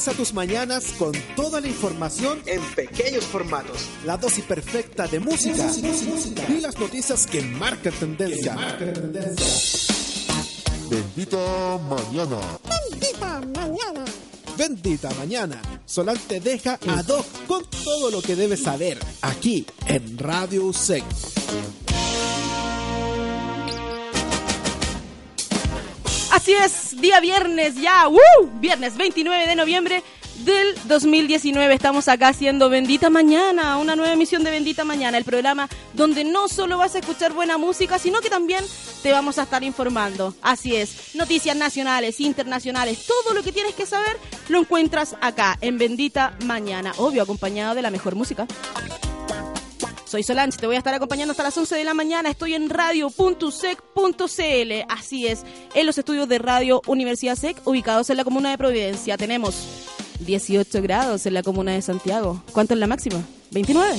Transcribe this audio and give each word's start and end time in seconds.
Comienza 0.00 0.18
tus 0.18 0.32
mañanas 0.32 0.94
con 0.98 1.12
toda 1.36 1.60
la 1.60 1.68
información 1.68 2.40
en 2.46 2.62
pequeños 2.74 3.22
formatos. 3.24 3.86
La 4.06 4.16
dosis 4.16 4.42
perfecta 4.44 5.06
de 5.06 5.20
música, 5.20 5.70
y 6.48 6.58
las 6.62 6.78
noticias 6.78 7.26
que 7.26 7.42
marcan 7.42 7.92
tendencia. 7.92 8.56
Bendita 10.88 11.78
mañana. 11.86 12.38
Bendita 12.90 13.42
mañana. 13.54 14.04
Bendita 14.56 15.10
mañana. 15.18 15.60
Solán 15.84 16.16
te 16.26 16.40
deja 16.40 16.78
ad 16.88 17.06
hoc 17.06 17.26
con 17.46 17.62
todo 17.68 18.10
lo 18.10 18.22
que 18.22 18.36
debes 18.36 18.62
saber 18.62 18.98
aquí 19.20 19.66
en 19.86 20.16
Radio 20.16 20.64
USEC. 20.64 21.04
Así 26.50 26.64
es, 26.64 27.00
día 27.00 27.20
viernes 27.20 27.76
ya, 27.76 28.08
¡Woo! 28.08 28.50
Viernes 28.54 28.96
29 28.96 29.46
de 29.46 29.54
noviembre 29.54 30.02
del 30.38 30.74
2019. 30.86 31.72
Estamos 31.72 32.08
acá 32.08 32.26
haciendo 32.26 32.68
Bendita 32.68 33.08
Mañana, 33.08 33.78
una 33.78 33.94
nueva 33.94 34.14
emisión 34.14 34.42
de 34.42 34.50
Bendita 34.50 34.84
Mañana, 34.84 35.16
el 35.16 35.22
programa 35.22 35.68
donde 35.92 36.24
no 36.24 36.48
solo 36.48 36.76
vas 36.76 36.96
a 36.96 36.98
escuchar 36.98 37.32
buena 37.34 37.56
música, 37.56 38.00
sino 38.00 38.20
que 38.20 38.30
también 38.30 38.64
te 39.04 39.12
vamos 39.12 39.38
a 39.38 39.44
estar 39.44 39.62
informando. 39.62 40.34
Así 40.42 40.74
es, 40.74 41.14
noticias 41.14 41.56
nacionales, 41.56 42.18
internacionales, 42.18 43.06
todo 43.06 43.32
lo 43.32 43.44
que 43.44 43.52
tienes 43.52 43.76
que 43.76 43.86
saber 43.86 44.16
lo 44.48 44.58
encuentras 44.58 45.14
acá 45.20 45.56
en 45.60 45.78
Bendita 45.78 46.36
Mañana, 46.46 46.94
obvio, 46.96 47.22
acompañado 47.22 47.76
de 47.76 47.82
la 47.82 47.92
mejor 47.92 48.16
música. 48.16 48.48
Soy 50.10 50.24
Solange, 50.24 50.58
te 50.58 50.66
voy 50.66 50.74
a 50.74 50.78
estar 50.78 50.92
acompañando 50.92 51.30
hasta 51.30 51.44
las 51.44 51.56
11 51.56 51.76
de 51.76 51.84
la 51.84 51.94
mañana. 51.94 52.30
Estoy 52.30 52.54
en 52.54 52.68
radio.sec.cl. 52.68 54.72
Así 54.88 55.28
es, 55.28 55.44
en 55.72 55.86
los 55.86 55.98
estudios 55.98 56.28
de 56.28 56.40
Radio 56.40 56.82
Universidad 56.88 57.36
SEC, 57.36 57.64
ubicados 57.64 58.10
en 58.10 58.16
la 58.16 58.24
comuna 58.24 58.50
de 58.50 58.58
Providencia. 58.58 59.16
Tenemos 59.16 59.54
18 60.18 60.82
grados 60.82 61.26
en 61.26 61.34
la 61.34 61.44
comuna 61.44 61.74
de 61.74 61.82
Santiago. 61.82 62.42
¿Cuánto 62.50 62.74
es 62.74 62.80
la 62.80 62.88
máxima? 62.88 63.22
29. 63.52 63.96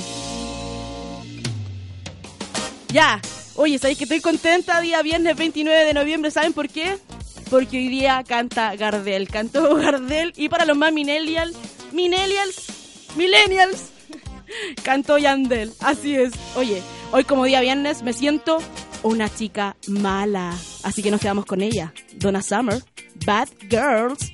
Ya. 2.90 3.22
Oye, 3.56 3.80
¿sabéis 3.80 3.98
que 3.98 4.04
estoy 4.04 4.20
contenta? 4.20 4.82
Día 4.82 5.02
viernes 5.04 5.38
29 5.38 5.86
de 5.86 5.94
noviembre. 5.94 6.30
¿Saben 6.30 6.52
por 6.52 6.68
qué? 6.68 6.98
Porque 7.50 7.78
hoy 7.78 7.88
día 7.88 8.22
canta 8.28 8.76
Gardel. 8.76 9.30
Cantó 9.30 9.76
Gardel. 9.76 10.34
Y 10.36 10.50
para 10.50 10.66
los 10.66 10.76
más 10.76 10.92
millennials, 10.92 11.56
millennials, 11.94 12.66
millennials, 13.16 13.92
cantó 14.84 15.18
Yandel. 15.18 15.74
Así 15.80 16.16
es. 16.16 16.34
Oye, 16.56 16.82
hoy 17.12 17.24
como 17.24 17.46
día 17.46 17.62
viernes 17.62 18.04
me 18.04 18.14
siento 18.14 18.60
una 19.04 19.34
chica 19.34 19.76
mala. 19.88 20.56
Así 20.84 21.02
que 21.02 21.12
nos 21.12 21.22
quedamos 21.22 21.46
con 21.46 21.62
ella. 21.62 21.94
Donna 22.16 22.42
Summer, 22.42 22.82
Bad 23.26 23.50
Girls. 23.70 24.34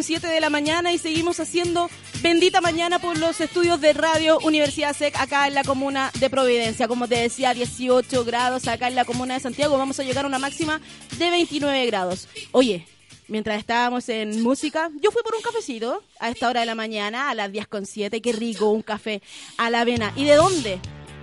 Con 0.00 0.04
7 0.04 0.28
de 0.28 0.40
la 0.40 0.48
mañana 0.48 0.94
y 0.94 0.98
seguimos 0.98 1.40
haciendo 1.40 1.90
bendita 2.22 2.62
mañana 2.62 2.98
por 3.00 3.18
los 3.18 3.38
estudios 3.38 3.82
de 3.82 3.92
Radio 3.92 4.38
Universidad 4.38 4.96
SEC 4.96 5.14
acá 5.20 5.46
en 5.46 5.52
la 5.52 5.62
comuna 5.62 6.10
de 6.18 6.30
Providencia. 6.30 6.88
Como 6.88 7.06
te 7.06 7.16
decía, 7.16 7.52
18 7.52 8.24
grados 8.24 8.66
acá 8.66 8.88
en 8.88 8.94
la 8.94 9.04
comuna 9.04 9.34
de 9.34 9.40
Santiago. 9.40 9.76
Vamos 9.76 10.00
a 10.00 10.02
llegar 10.02 10.24
a 10.24 10.28
una 10.28 10.38
máxima 10.38 10.80
de 11.18 11.28
29 11.28 11.84
grados. 11.84 12.28
Oye, 12.52 12.86
mientras 13.28 13.58
estábamos 13.58 14.08
en 14.08 14.42
música, 14.42 14.90
yo 15.02 15.10
fui 15.10 15.22
por 15.22 15.34
un 15.34 15.42
cafecito 15.42 16.02
a 16.18 16.30
esta 16.30 16.48
hora 16.48 16.60
de 16.60 16.66
la 16.66 16.74
mañana, 16.74 17.28
a 17.28 17.34
las 17.34 17.52
10 17.52 17.66
con 17.66 17.84
7. 17.84 18.22
Qué 18.22 18.32
rico, 18.32 18.70
un 18.70 18.80
café 18.80 19.20
a 19.58 19.68
la 19.68 19.82
avena. 19.82 20.14
¿Y 20.16 20.24
de 20.24 20.36
dónde? 20.36 20.80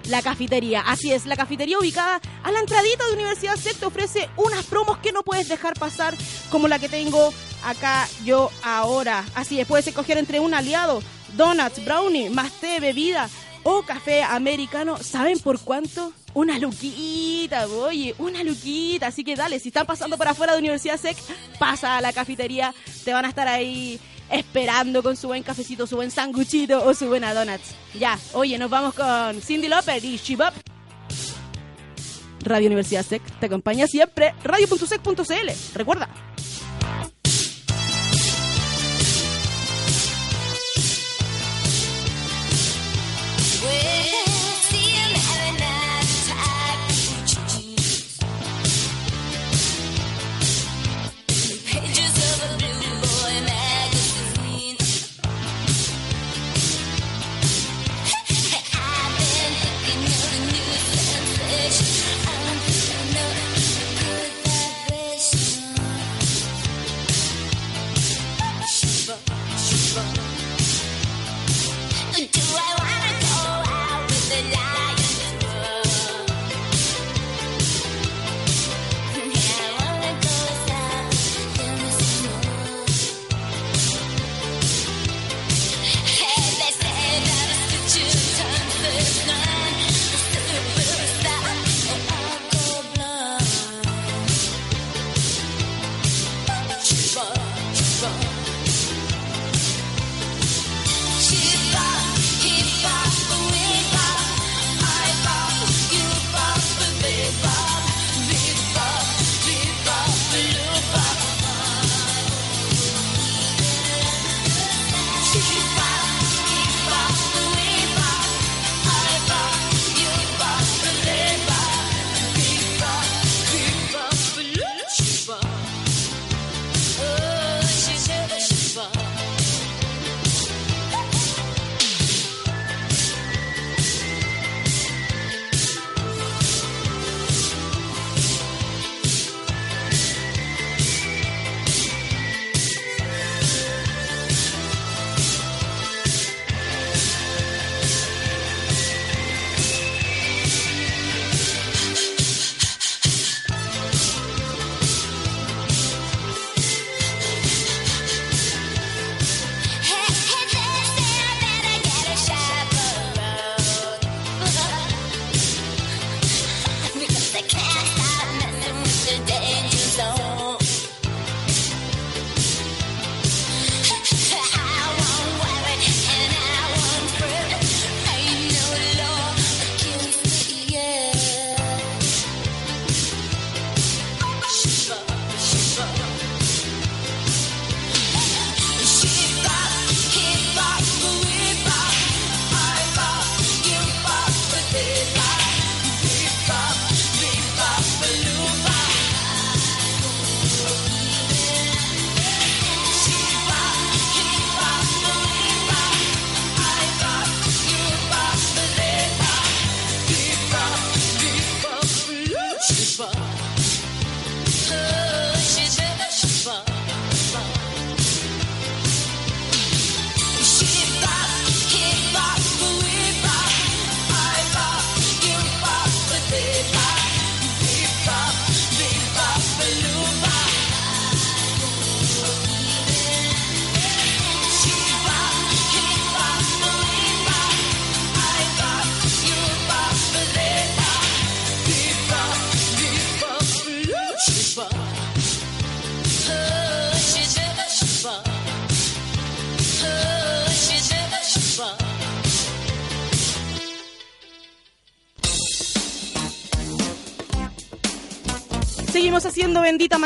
La 0.10 0.22
cafetería. 0.22 0.82
Así 0.82 1.12
es, 1.12 1.26
la 1.26 1.36
cafetería 1.36 1.80
ubicada 1.80 2.22
a 2.44 2.52
la 2.52 2.60
entradita 2.60 3.06
de 3.08 3.14
Universidad 3.14 3.56
SEC 3.56 3.78
te 3.78 3.86
ofrece 3.86 4.30
unas 4.38 4.66
promos 4.66 4.98
que 5.00 5.12
no 5.12 5.24
puedes 5.24 5.50
dejar 5.50 5.74
pasar, 5.74 6.16
como 6.50 6.68
la 6.68 6.80
que 6.80 6.90
tengo 6.90 7.34
acá 7.64 8.08
yo 8.24 8.50
ahora. 8.64 9.26
Así 9.36 9.60
es, 9.60 9.68
puedes 9.68 9.88
escoger 9.88 10.18
entre 10.18 10.40
un 10.40 10.54
aliado, 10.54 11.02
donuts, 11.36 11.84
brownie, 11.84 12.30
más 12.30 12.52
té, 12.54 12.80
bebida 12.80 13.30
o 13.64 13.84
café 13.84 14.24
americano. 14.24 14.98
¿Saben 14.98 15.40
por 15.40 15.60
cuánto? 15.60 16.14
Una 16.34 16.60
luquita, 16.60 17.68
oye, 17.68 18.16
una 18.20 18.44
luquita. 18.44 19.08
Así 19.08 19.24
que 19.24 19.36
dale, 19.36 19.60
si 19.60 19.70
están 19.70 19.86
pasando 19.86 20.18
por 20.18 20.28
afuera 20.28 20.54
de 20.54 20.60
Universidad 20.60 20.98
SEC, 20.98 21.18
pasa 21.60 21.98
a 21.98 22.02
la 22.02 22.14
cafetería. 22.14 22.74
Te 23.04 23.14
van 23.14 23.26
a 23.26 23.30
estar 23.30 23.48
ahí 23.48 24.00
esperando 24.30 25.04
con 25.04 25.16
su 25.16 25.28
buen 25.28 25.44
cafecito, 25.44 25.88
su 25.88 25.96
buen 25.96 26.12
sanguchito 26.12 26.86
o 26.86 26.94
su 26.94 27.08
buena 27.08 27.34
donuts. 27.34 27.76
Ya, 28.00 28.18
oye, 28.34 28.58
nos 28.58 28.70
vamos 28.70 28.94
con 28.94 29.42
Cindy 29.42 29.68
Lauper 29.68 30.04
y 30.04 30.18
Shibop. 30.18 30.54
Radio 32.42 32.68
Universidad 32.68 33.04
SEC 33.04 33.22
te 33.40 33.46
acompaña 33.48 33.88
siempre. 33.88 34.34
Radio.sec.cl. 34.44 35.52
Recuerda. 35.76 36.08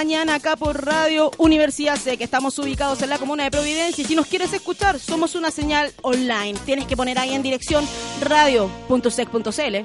Mañana 0.01 0.34
acá 0.34 0.55
por 0.55 0.84
Radio 0.84 1.29
Universidad 1.38 1.96
C, 1.96 2.17
que 2.17 2.24
estamos 2.24 2.58
ubicados 2.58 3.03
en 3.03 3.12
la 3.12 3.20
comuna 3.20 3.43
de 3.43 3.51
Providencia. 3.51 4.03
Y 4.03 4.08
si 4.08 4.15
nos 4.15 4.25
quieres 4.25 4.51
escuchar, 4.51 5.00
somos 5.00 5.36
una 5.36 5.51
señal 5.51 5.93
online. 6.01 6.58
Tienes 6.65 6.88
que 6.88 6.98
poner 6.98 7.20
ahí 7.20 7.36
en 7.36 7.43
dirección 7.43 7.88
radio.sec.cl. 8.20 9.75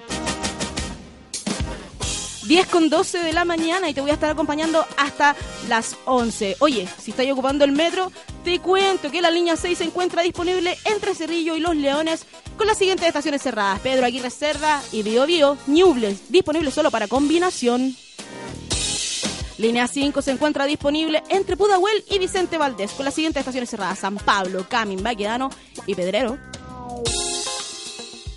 10 2.47 2.67
con 2.69 2.89
12 2.89 3.19
de 3.19 3.33
la 3.35 3.45
mañana 3.45 3.91
y 3.91 3.93
te 3.93 4.01
voy 4.01 4.09
a 4.11 4.15
estar 4.15 4.31
acompañando 4.31 4.87
hasta 4.97 5.37
las 5.69 5.99
11. 6.07 6.57
Oye, 6.61 6.89
si 6.99 7.11
estáis 7.11 7.31
ocupando 7.31 7.67
el 7.67 7.73
metro, 7.73 8.11
Te 8.43 8.59
cuento 8.61 9.11
que 9.11 9.21
la 9.21 9.31
línea 9.31 9.55
6 9.55 9.77
se 9.77 9.85
encuentra 9.85 10.23
disponible 10.23 10.79
entre 10.87 11.15
Cerrillo 11.15 11.57
y 11.57 11.61
Los 11.61 11.77
Leones 11.77 12.25
con 12.57 12.67
las 12.67 12.79
siguientes 12.79 13.07
estaciones 13.07 13.43
cerradas. 13.43 13.81
Pedro 13.81 14.07
Aguirre 14.07 14.31
Cerda 14.31 14.83
y 14.93 15.03
Bio 15.03 15.27
Bio, 15.27 15.59
Ñubles, 15.67 16.31
disponible 16.31 16.71
solo 16.71 16.91
para 16.91 17.07
combinación. 17.07 17.95
Línea 19.59 19.89
5 19.89 20.21
se 20.21 20.33
encuentra 20.33 20.67
disponible 20.67 21.23
entre 21.31 21.57
Pudahuel 21.57 22.05
y 22.11 22.19
Vicente 22.19 22.59
Valdés 22.59 22.93
con 22.93 23.05
las 23.05 23.15
siguientes 23.15 23.41
estaciones 23.41 23.71
cerradas. 23.71 23.99
San 23.99 24.17
Pablo, 24.17 24.67
Camin, 24.69 25.03
Baquedano 25.03 25.51
y 25.87 25.95
Pedrero. 25.95 26.39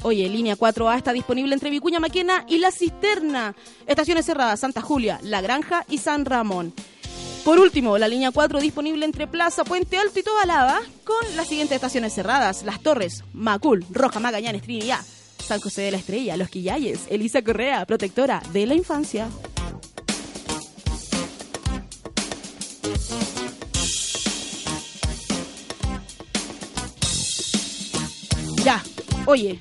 Oye, 0.01 0.29
línea 0.29 0.55
4A 0.55 0.97
está 0.97 1.11
disponible 1.11 1.53
entre 1.53 1.69
Vicuña 1.69 1.99
Maquena 1.99 2.45
y 2.47 2.59
La 2.59 2.71
Cisterna. 2.71 3.53
Estaciones 3.85 4.25
cerradas 4.25 4.61
Santa 4.61 4.81
Julia, 4.81 5.19
La 5.23 5.41
Granja 5.41 5.85
y 5.89 5.97
San 5.97 6.23
Ramón. 6.23 6.73
Por 7.43 7.59
último, 7.59 7.97
la 7.97 8.07
línea 8.07 8.31
4 8.31 8.59
disponible 8.61 9.05
entre 9.05 9.27
Plaza, 9.27 9.65
Puente 9.65 9.97
Alto 9.97 10.19
y 10.19 10.23
Tobalaba 10.23 10.79
con 11.03 11.35
las 11.35 11.47
siguientes 11.47 11.75
estaciones 11.75 12.13
cerradas. 12.13 12.63
Las 12.63 12.81
Torres, 12.81 13.23
Macul, 13.33 13.85
Roja 13.91 14.21
Magallanes, 14.21 14.61
Trinidad, 14.61 15.01
San 15.45 15.59
José 15.59 15.81
de 15.81 15.91
la 15.91 15.97
Estrella, 15.97 16.37
Los 16.37 16.49
Quillayes, 16.49 17.07
Elisa 17.09 17.41
Correa, 17.41 17.85
protectora 17.85 18.41
de 18.53 18.67
la 18.67 18.75
infancia. 18.75 19.27
Oye, 29.29 29.59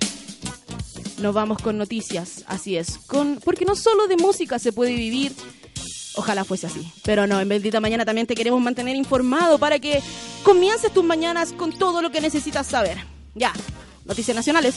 nos 1.19 1.35
vamos 1.35 1.59
con 1.61 1.77
noticias, 1.77 2.43
así 2.47 2.79
es, 2.79 3.01
porque 3.45 3.67
no 3.67 3.77
solo 3.77 4.07
de 4.07 4.17
música 4.17 4.59
se 4.59 4.73
puede 4.73 4.95
vivir, 4.95 5.35
ojalá 6.17 6.43
fuese 6.45 6.69
así, 6.69 6.91
pero 7.05 7.27
no, 7.27 7.39
en 7.39 7.51
Bendita 7.51 7.79
Mañana 7.79 8.07
también 8.07 8.27
te 8.27 8.35
queremos 8.35 8.63
mantener 8.63 8.97
informado 8.97 9.59
para 9.59 9.79
que 9.79 10.03
comiences 10.43 10.91
tus 10.91 11.05
mañanas 11.05 11.53
con 11.53 11.77
todo 11.77 12.01
lo 12.01 12.11
que 12.11 12.23
necesitas 12.23 12.67
saber. 12.67 12.97
Ya, 13.35 13.53
noticias 14.07 14.35
nacionales. 14.35 14.75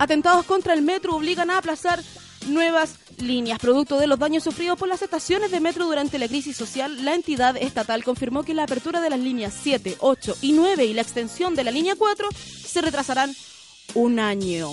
Atentados 0.00 0.44
contra 0.44 0.74
el 0.74 0.82
metro 0.82 1.14
obligan 1.14 1.50
a 1.50 1.58
aplazar 1.58 2.02
nuevas 2.46 2.96
líneas. 3.18 3.58
Producto 3.58 3.98
de 3.98 4.06
los 4.06 4.18
daños 4.18 4.44
sufridos 4.44 4.78
por 4.78 4.88
las 4.88 5.02
estaciones 5.02 5.50
de 5.50 5.60
metro 5.60 5.86
durante 5.86 6.18
la 6.18 6.28
crisis 6.28 6.56
social, 6.56 7.04
la 7.04 7.14
entidad 7.14 7.56
estatal 7.56 8.04
confirmó 8.04 8.42
que 8.42 8.54
la 8.54 8.64
apertura 8.64 9.00
de 9.00 9.10
las 9.10 9.20
líneas 9.20 9.54
7, 9.62 9.96
8 10.00 10.36
y 10.42 10.52
9 10.52 10.84
y 10.84 10.94
la 10.94 11.02
extensión 11.02 11.54
de 11.54 11.64
la 11.64 11.70
línea 11.70 11.94
4 11.96 12.28
se 12.66 12.80
retrasarán 12.80 13.34
un 13.94 14.18
año. 14.18 14.70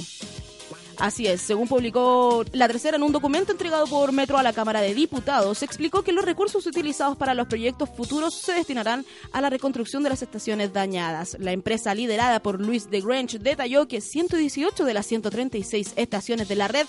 Así 1.00 1.28
es, 1.28 1.42
según 1.42 1.68
publicó 1.68 2.44
la 2.54 2.68
tercera 2.68 2.98
en 2.98 3.04
un 3.04 3.12
documento 3.12 3.52
entregado 3.52 3.86
por 3.86 4.12
Metro 4.12 4.40
a 4.40 4.44
la 4.44 4.52
Cámara 4.52 4.82
de 4.82 4.96
Diputados, 4.96 5.62
explicó 5.62 6.02
que 6.02 6.12
los 6.12 6.26
recursos 6.26 6.66
utilizados 6.66 7.16
para 7.16 7.36
los 7.36 7.46
proyectos 7.46 7.90
futuros 7.96 8.34
se 8.34 8.54
destinarán 8.54 9.06
a 9.32 9.40
la 9.40 9.52
reconstrucción 9.52 10.02
de 10.02 10.10
las 10.10 10.24
estaciones 10.24 10.74
dañadas. 10.74 11.38
La 11.40 11.52
empresa 11.52 11.94
liderada 11.94 12.42
por 12.42 12.60
Luis 12.60 12.90
de 12.90 13.02
Grange 13.02 13.38
detalló 13.38 13.88
que 13.88 14.02
118 14.02 14.86
de 14.86 14.94
las 14.96 15.06
136 15.06 15.94
estaciones 15.98 16.48
de 16.48 16.56
la 16.56 16.68
red 16.68 16.88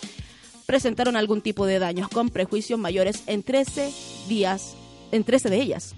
presentaron 0.69 1.17
algún 1.17 1.41
tipo 1.41 1.65
de 1.65 1.79
daños 1.79 2.11
con 2.11 2.29
prejuicios 2.29 2.79
mayores 2.79 3.23
en 3.27 3.43
13 3.43 3.91
días, 4.29 4.75
en 5.13 5.25
13 5.25 5.49
de 5.49 5.57
ellas. 5.57 5.95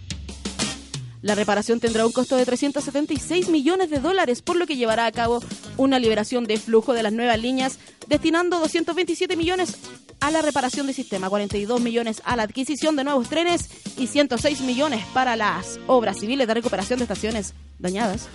La 1.22 1.34
reparación 1.34 1.80
tendrá 1.80 2.06
un 2.06 2.12
costo 2.12 2.36
de 2.36 2.46
376 2.46 3.48
millones 3.48 3.90
de 3.90 3.98
dólares, 3.98 4.42
por 4.42 4.54
lo 4.54 4.68
que 4.68 4.76
llevará 4.76 5.06
a 5.06 5.12
cabo 5.12 5.42
una 5.76 5.98
liberación 5.98 6.44
de 6.44 6.56
flujo 6.56 6.92
de 6.92 7.02
las 7.02 7.12
nuevas 7.12 7.40
líneas, 7.40 7.80
destinando 8.06 8.60
227 8.60 9.36
millones 9.36 9.74
a 10.20 10.30
la 10.30 10.40
reparación 10.40 10.86
del 10.86 10.94
sistema, 10.94 11.28
42 11.28 11.80
millones 11.80 12.22
a 12.24 12.36
la 12.36 12.44
adquisición 12.44 12.94
de 12.94 13.02
nuevos 13.02 13.28
trenes 13.28 13.68
y 13.98 14.06
106 14.06 14.60
millones 14.60 15.04
para 15.12 15.34
las 15.34 15.80
obras 15.88 16.20
civiles 16.20 16.46
de 16.46 16.54
recuperación 16.54 17.00
de 17.00 17.06
estaciones 17.06 17.54
dañadas. 17.80 18.28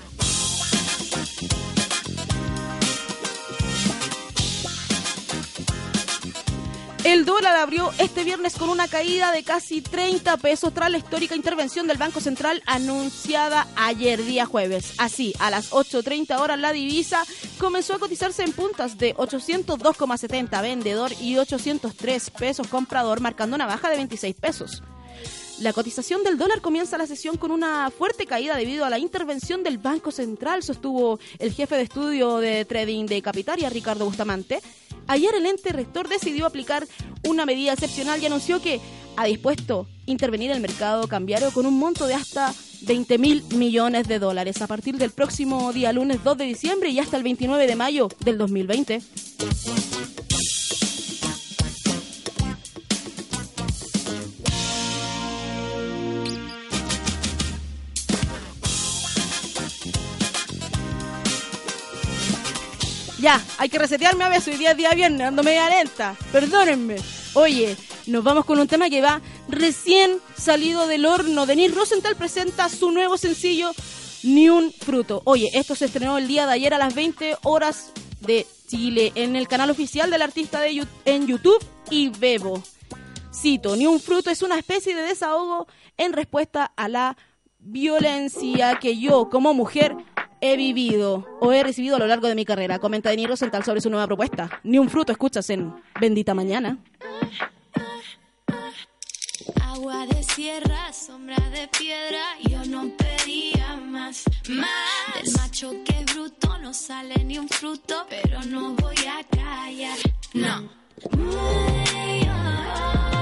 El 7.06 7.24
dólar 7.24 7.56
abrió 7.58 7.92
este 8.00 8.24
viernes 8.24 8.56
con 8.56 8.68
una 8.68 8.88
caída 8.88 9.32
de 9.32 9.44
casi 9.44 9.80
30 9.80 10.38
pesos 10.38 10.74
tras 10.74 10.90
la 10.90 10.98
histórica 10.98 11.36
intervención 11.36 11.86
del 11.86 12.00
Banco 12.00 12.20
Central 12.20 12.64
anunciada 12.66 13.68
ayer 13.76 14.26
día 14.26 14.48
jueves. 14.48 14.96
Así, 14.98 15.32
a 15.38 15.52
las 15.52 15.70
8.30 15.70 16.40
horas 16.40 16.60
la 16.60 16.74
divisa 16.74 17.24
comenzó 17.60 17.94
a 17.94 18.00
cotizarse 18.00 18.42
en 18.42 18.54
puntas 18.54 18.98
de 18.98 19.16
802,70 19.18 20.60
vendedor 20.64 21.12
y 21.22 21.38
803 21.38 22.32
pesos 22.32 22.68
comprador, 22.70 23.22
marcando 23.22 23.56
una 23.56 23.68
baja 23.68 23.88
de 23.92 23.98
26 23.98 24.36
pesos. 24.38 24.82
La 25.60 25.74
cotización 25.74 26.24
del 26.24 26.40
dólar 26.40 26.60
comienza 26.62 26.98
la 26.98 27.06
sesión 27.06 27.38
con 27.38 27.52
una 27.52 27.92
fuerte 27.92 28.26
caída 28.26 28.58
debido 28.58 28.84
a 28.84 28.90
la 28.90 28.98
intervención 28.98 29.62
del 29.62 29.78
Banco 29.78 30.12
Central, 30.12 30.64
sostuvo 30.64 31.20
el 31.38 31.54
jefe 31.54 31.76
de 31.76 31.84
estudio 31.84 32.40
de 32.40 32.66
trading 32.66 33.06
de 33.06 33.22
Capitaria, 33.22 33.70
Ricardo 33.70 34.06
Bustamante. 34.06 34.60
Ayer 35.08 35.36
el 35.36 35.46
ente 35.46 35.72
rector 35.72 36.08
decidió 36.08 36.46
aplicar 36.46 36.88
una 37.28 37.46
medida 37.46 37.74
excepcional 37.74 38.22
y 38.22 38.26
anunció 38.26 38.62
que 38.62 38.80
ha 39.18 39.26
dispuesto 39.26 39.88
intervenir 40.06 40.52
el 40.52 40.60
mercado 40.60 41.08
cambiario 41.08 41.52
con 41.52 41.66
un 41.66 41.78
monto 41.78 42.08
de 42.08 42.16
hasta 42.16 42.54
20 42.82 43.18
mil 43.18 43.44
millones 43.56 44.08
de 44.08 44.20
dólares 44.20 44.62
a 44.62 44.68
partir 44.68 44.98
del 44.98 45.12
próximo 45.12 45.72
día 45.74 45.94
lunes 45.94 46.24
2 46.24 46.38
de 46.38 46.46
diciembre 46.46 46.90
y 46.90 47.00
hasta 47.00 47.18
el 47.18 47.24
29 47.24 47.68
de 47.68 47.76
mayo 47.76 48.10
del 48.24 48.38
2020. 48.38 49.02
Ya, 63.26 63.42
hay 63.58 63.70
que 63.70 63.80
resetearme 63.80 64.24
a 64.24 64.30
veces. 64.30 64.50
Hoy 64.50 64.60
día 64.60 64.70
es 64.70 64.78
día 64.78 64.92
viernes, 64.92 65.26
ando 65.26 65.42
media 65.42 65.68
lenta. 65.68 66.16
Perdónenme. 66.32 66.98
Oye, 67.34 67.76
nos 68.06 68.24
vamos 68.24 68.46
con 68.46 68.60
un 68.60 68.68
tema 68.68 68.88
que 68.88 69.02
va 69.02 69.20
recién 69.48 70.20
salido 70.38 70.86
del 70.86 71.08
horno. 71.08 71.48
Denise 71.48 71.74
Rosenthal 71.74 72.16
presenta 72.16 72.70
su 72.70 72.92
nuevo 72.92 73.18
sencillo, 73.18 73.72
Ni 74.22 74.48
un 74.50 74.72
fruto. 74.72 75.24
Oye, 75.26 75.50
esto 75.56 75.74
se 75.74 75.86
estrenó 75.86 76.20
el 76.20 76.28
día 76.28 76.46
de 76.46 76.54
ayer 76.54 76.76
a 76.76 76.78
las 76.78 76.94
20 76.94 77.38
horas 77.42 77.94
de 78.20 78.46
Chile 78.68 79.12
en 79.16 79.36
el 79.36 79.48
canal 79.48 79.72
oficial 79.72 80.12
del 80.12 80.22
artista 80.22 80.62
en 80.68 81.26
YouTube 81.26 81.66
y 81.90 82.10
Bebo. 82.10 82.62
Cito, 83.34 83.76
Ni 83.76 83.88
un 83.88 84.00
fruto 84.00 84.30
es 84.30 84.44
una 84.44 84.60
especie 84.60 84.96
de 84.96 85.02
desahogo 85.02 85.66
en 85.98 86.14
respuesta 86.14 86.74
a 86.76 86.88
la 86.88 87.18
violencia 87.58 88.78
que 88.80 89.00
yo 89.00 89.32
como 89.32 89.56
mujer 89.56 89.96
he 90.46 90.58
vivido 90.58 91.26
o 91.40 91.52
he 91.52 91.64
recibido 91.64 91.96
a 91.96 92.00
lo 92.00 92.08
largo 92.08 92.28
de 92.28 92.36
mi 92.36 92.46
carrera. 92.46 92.80
Comenta 92.80 93.10
Denis 93.10 93.28
Rosenthal 93.28 93.64
sobre 93.64 93.82
su 93.82 93.90
nueva 93.90 94.08
propuesta. 94.08 94.62
Ni 94.64 94.78
un 94.78 94.90
fruto 94.90 95.12
escuchas 95.12 95.50
en 95.50 95.74
Bendita 96.00 96.34
Mañana. 96.34 96.78
Agua 99.62 100.06
de 100.08 100.24
sierra, 100.24 100.94
sombra 100.94 101.38
de 101.52 101.68
piedra, 101.68 102.24
yo 102.44 102.64
no 102.66 102.92
pedía 102.96 103.76
más, 103.76 104.24
más. 104.50 105.24
Del 105.24 105.34
macho 105.34 105.74
que 105.84 106.00
es 106.00 106.06
bruto 106.14 106.58
no 106.60 106.74
sale 106.74 107.24
ni 107.24 107.38
un 107.38 107.50
fruto, 107.50 108.06
pero 108.10 108.42
no 108.44 108.74
voy 108.76 108.96
a 109.08 109.24
callar, 109.24 109.98
no. 110.34 110.70
No 111.18 113.15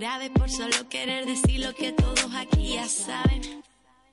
grave 0.00 0.30
por 0.30 0.50
solo 0.50 0.88
querer 0.88 1.26
decir 1.26 1.60
lo 1.60 1.74
que 1.74 1.92
todos 1.92 2.34
aquí 2.34 2.72
ya 2.72 2.88
saben. 2.88 3.62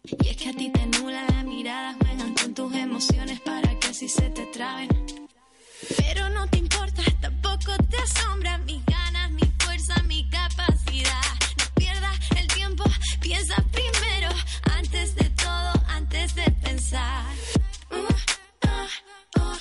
Y 0.03 0.27
es 0.27 0.35
que 0.35 0.49
a 0.49 0.53
ti 0.53 0.69
te 0.69 0.85
nula 0.85 1.23
la 1.29 1.43
mirada, 1.43 1.95
juegan 2.01 2.33
con 2.33 2.53
tus 2.53 2.75
emociones 2.75 3.39
para 3.39 3.73
que 3.79 3.87
así 3.87 4.09
se 4.09 4.29
te 4.31 4.45
traben. 4.47 4.89
Pero 5.95 6.29
no 6.31 6.45
te 6.49 6.57
importa, 6.57 7.01
tampoco 7.21 7.71
te 7.89 7.97
asombra 7.99 8.57
mis 8.59 8.85
ganas, 8.85 9.31
mi 9.31 9.49
fuerza, 9.59 10.03
mi 10.03 10.29
capacidad. 10.29 11.31
No 11.57 11.65
pierdas 11.75 12.19
el 12.35 12.47
tiempo, 12.47 12.83
piensa 13.21 13.55
primero, 13.71 14.29
antes 14.77 15.15
de 15.15 15.29
todo, 15.29 15.71
antes 15.87 16.35
de 16.35 16.51
pensar. 16.65 17.33
Uh, 17.91 18.13
ah, 18.67 18.87
oh, 19.39 19.57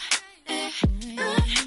eh, 0.48 0.70
ah. 1.18 1.65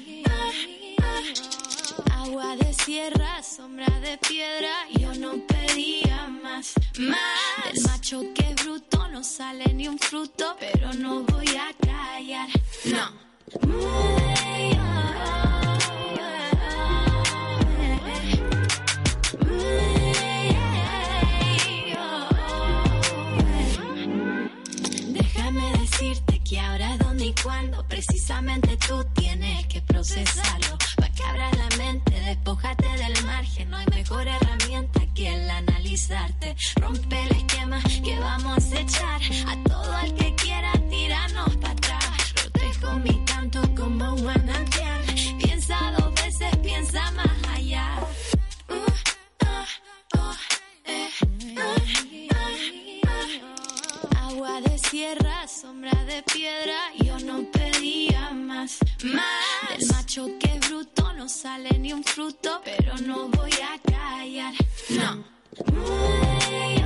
De 2.40 2.72
sierra, 2.72 3.42
sombra 3.42 3.86
de 4.00 4.16
piedra, 4.16 4.70
yo 4.98 5.14
no 5.14 5.34
pedía 5.46 6.26
más, 6.26 6.72
más. 6.98 7.18
Del 7.70 7.82
macho 7.84 8.22
que 8.34 8.48
es 8.48 8.64
bruto 8.64 9.08
no 9.08 9.22
sale 9.22 9.64
ni 9.74 9.86
un 9.86 9.98
fruto, 9.98 10.56
pero 10.58 10.90
no 10.94 11.22
voy 11.24 11.46
a 11.48 11.70
callar, 11.86 12.48
no. 12.86 13.12
Déjame 25.12 25.72
decirte 25.78 26.40
que 26.42 26.58
ahora, 26.58 26.96
dónde 26.96 27.26
y 27.26 27.34
cuándo, 27.42 27.86
precisamente 27.86 28.78
tú 28.88 29.04
tienes 29.14 29.66
que 29.66 29.82
procesarlo 29.82 30.78
que 31.20 31.26
abras 31.26 31.56
la 31.56 31.76
mente, 31.76 32.20
despojate 32.20 32.88
del 32.88 33.24
margen, 33.24 33.70
no 33.70 33.76
hay 33.76 33.86
mejor 33.86 34.26
herramienta 34.26 35.00
que 35.14 35.28
el 35.28 35.50
analizarte. 35.50 36.56
Rompe 36.76 37.22
el 37.22 37.30
esquema 37.32 37.80
que 38.04 38.18
vamos 38.18 38.72
a 38.72 38.80
echar 38.80 39.20
a 39.48 39.68
todo 39.68 39.98
el 39.98 40.14
que 40.14 40.34
quiera 40.36 40.72
tirarnos 40.88 41.56
para 41.56 41.72
atrás. 41.72 42.32
Protejo 42.34 42.98
mi 42.98 43.24
canto 43.24 43.60
como 43.74 44.14
un 44.14 44.24
manantial, 44.24 45.00
piensa 45.38 45.76
dos 45.98 46.14
veces, 46.14 46.56
piensa 46.58 47.10
más 47.12 47.36
allá. 47.54 47.98
tierra, 54.90 55.46
sombra 55.46 55.92
de 56.04 56.22
piedra, 56.24 56.76
yo 56.98 57.16
no 57.20 57.44
pedía 57.52 58.30
más, 58.30 58.78
más. 59.04 59.78
Del 59.78 59.86
macho 59.88 60.28
que 60.38 60.58
bruto 60.66 61.12
no 61.12 61.28
sale 61.28 61.78
ni 61.78 61.92
un 61.92 62.02
fruto, 62.02 62.60
pero 62.64 62.96
no 62.98 63.28
voy 63.28 63.52
a 63.52 63.78
callar, 63.88 64.52
no. 64.88 66.79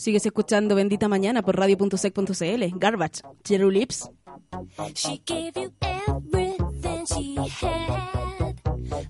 Sigues 0.00 0.24
escuchando 0.24 0.74
Bendita 0.74 1.08
Mañana 1.08 1.42
por 1.42 1.58
radio.sec.cl. 1.58 2.78
Garbage, 2.78 3.20
Cherry 3.44 3.70
Lips. 3.70 4.08
She 4.94 5.22
gave 5.26 5.52
you 5.60 5.70
everything 5.82 7.04
she 7.04 7.36
had, 7.36 8.54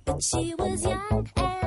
but 0.04 0.20
she 0.20 0.52
was 0.58 0.82
young 0.82 1.28
and 1.36 1.59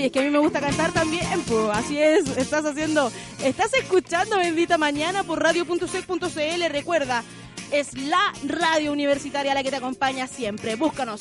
Oye, 0.00 0.06
es 0.06 0.12
que 0.12 0.20
a 0.20 0.22
mí 0.22 0.30
me 0.30 0.38
gusta 0.38 0.62
cantar 0.62 0.92
también, 0.92 1.42
pues 1.46 1.68
así 1.74 1.98
es, 1.98 2.26
estás 2.38 2.64
haciendo, 2.64 3.12
estás 3.44 3.74
escuchando 3.74 4.38
Bendita 4.38 4.78
Mañana 4.78 5.24
por 5.24 5.42
radio.sec.cl, 5.42 6.64
recuerda, 6.70 7.22
es 7.70 7.92
la 7.98 8.32
radio 8.44 8.92
universitaria 8.92 9.52
la 9.52 9.62
que 9.62 9.68
te 9.68 9.76
acompaña 9.76 10.26
siempre, 10.26 10.76
búscanos 10.76 11.20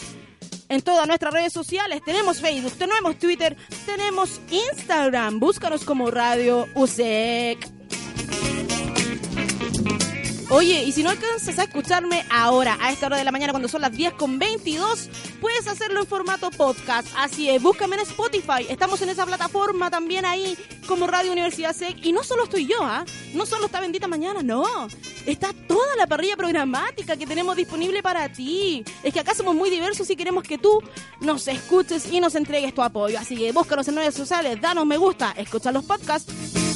en 0.70 0.82
todas 0.82 1.06
nuestras 1.08 1.34
redes 1.34 1.52
sociales. 1.52 2.02
Tenemos 2.06 2.40
Facebook, 2.40 2.72
tenemos 2.78 3.20
Twitter, 3.20 3.58
tenemos 3.86 4.40
Instagram. 4.50 5.42
Búscanos 5.42 5.84
como 5.84 6.10
Radio 6.10 6.66
USEC. 6.74 7.79
Oye, 10.52 10.84
y 10.84 10.92
si 10.92 11.04
no 11.04 11.12
alcanzas 11.12 11.60
a 11.60 11.64
escucharme 11.64 12.26
ahora, 12.32 12.76
a 12.82 12.92
esta 12.92 13.06
hora 13.06 13.18
de 13.18 13.24
la 13.24 13.32
mañana, 13.32 13.54
cuando 13.54 13.68
son 13.68 13.82
las 13.82 13.92
10 13.92 14.14
con 14.14 14.40
22, 14.40 15.08
puedes 15.40 15.68
hacerlo 15.68 16.00
en 16.00 16.08
formato 16.08 16.50
podcast. 16.50 17.08
Así 17.16 17.48
es, 17.48 17.62
búscame 17.62 17.98
en 17.98 18.02
Spotify. 18.02 18.66
Estamos 18.68 19.00
en 19.04 19.10
esa 19.10 19.28
plataforma 19.28 19.92
también 19.92 20.26
ahí, 20.26 20.58
como 20.88 21.06
Radio 21.06 21.32
Universidad 21.34 21.76
SEC. 21.76 22.04
Y 22.04 22.14
no 22.14 22.24
solo 22.24 22.46
estoy 22.46 22.66
yo, 22.66 22.78
¿ah? 22.82 23.06
No 23.36 23.46
solo 23.46 23.68
está 23.68 23.80
Bendita 23.80 24.08
Mañana, 24.08 24.42
no. 24.42 24.66
Está 25.28 25.54
toda 25.68 25.96
la 25.96 26.08
parrilla 26.08 26.36
programática 26.36 27.16
que 27.16 27.28
tenemos 27.28 27.56
disponible 27.56 28.02
para 28.02 28.28
ti. 28.34 28.84
Es 29.04 29.14
que 29.14 29.20
acá 29.20 29.36
somos 29.36 29.54
muy 29.54 29.70
diversos 29.70 30.10
y 30.10 30.16
queremos 30.16 30.44
que 30.44 30.58
tú 30.58 30.82
nos 31.22 31.48
escuches 31.48 32.12
y 32.12 32.20
nos 32.20 32.34
entregues 32.34 32.74
tu 32.74 32.82
apoyo. 32.82 33.20
Así 33.20 33.38
que 33.38 33.52
búscanos 33.52 33.88
en 33.88 33.98
redes 33.98 34.16
sociales, 34.16 34.60
danos 34.60 34.88
me 34.88 34.98
gusta, 34.98 35.32
escucha 35.38 35.72
los 35.72 35.86
podcasts. 35.86 36.69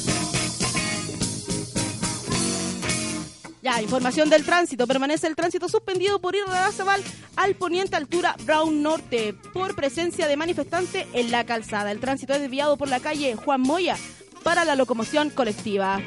Ya, 3.64 3.80
información 3.80 4.28
del 4.28 4.44
tránsito. 4.44 4.86
Permanece 4.86 5.26
el 5.26 5.34
tránsito 5.34 5.70
suspendido 5.70 6.20
por 6.20 6.36
Irrazabal 6.36 7.02
al 7.34 7.54
poniente 7.54 7.96
altura 7.96 8.36
Brown 8.44 8.82
Norte 8.82 9.34
por 9.54 9.74
presencia 9.74 10.28
de 10.28 10.36
manifestante 10.36 11.08
en 11.14 11.30
la 11.30 11.46
calzada. 11.46 11.90
El 11.90 11.98
tránsito 11.98 12.34
es 12.34 12.42
desviado 12.42 12.76
por 12.76 12.88
la 12.88 13.00
calle 13.00 13.36
Juan 13.36 13.62
Moya 13.62 13.96
para 14.42 14.66
la 14.66 14.76
locomoción 14.76 15.30
colectiva. 15.30 16.02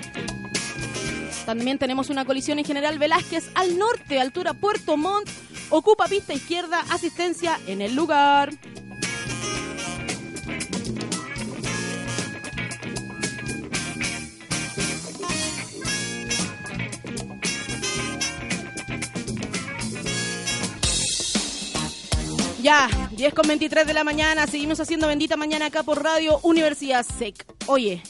También 1.47 1.79
tenemos 1.79 2.11
una 2.11 2.25
colisión 2.25 2.59
en 2.59 2.65
General 2.65 2.99
Velázquez 2.99 3.49
al 3.55 3.79
norte, 3.79 4.21
altura 4.21 4.53
Puerto 4.53 4.95
Montt. 4.95 5.27
Ocupa 5.71 6.05
pista 6.05 6.35
izquierda, 6.35 6.85
asistencia 6.91 7.59
en 7.65 7.81
el 7.81 7.95
lugar. 7.95 8.51
Ya, 22.67 22.89
10 23.11 23.33
con 23.33 23.47
23 23.47 23.87
de 23.87 23.93
la 23.93 24.03
mañana, 24.03 24.45
seguimos 24.45 24.77
haciendo 24.81 25.07
Bendita 25.07 25.37
Mañana 25.37 25.67
acá 25.67 25.83
por 25.83 26.03
Radio 26.03 26.41
Universidad 26.43 27.05
SEC. 27.05 27.45
Oye, 27.67 28.03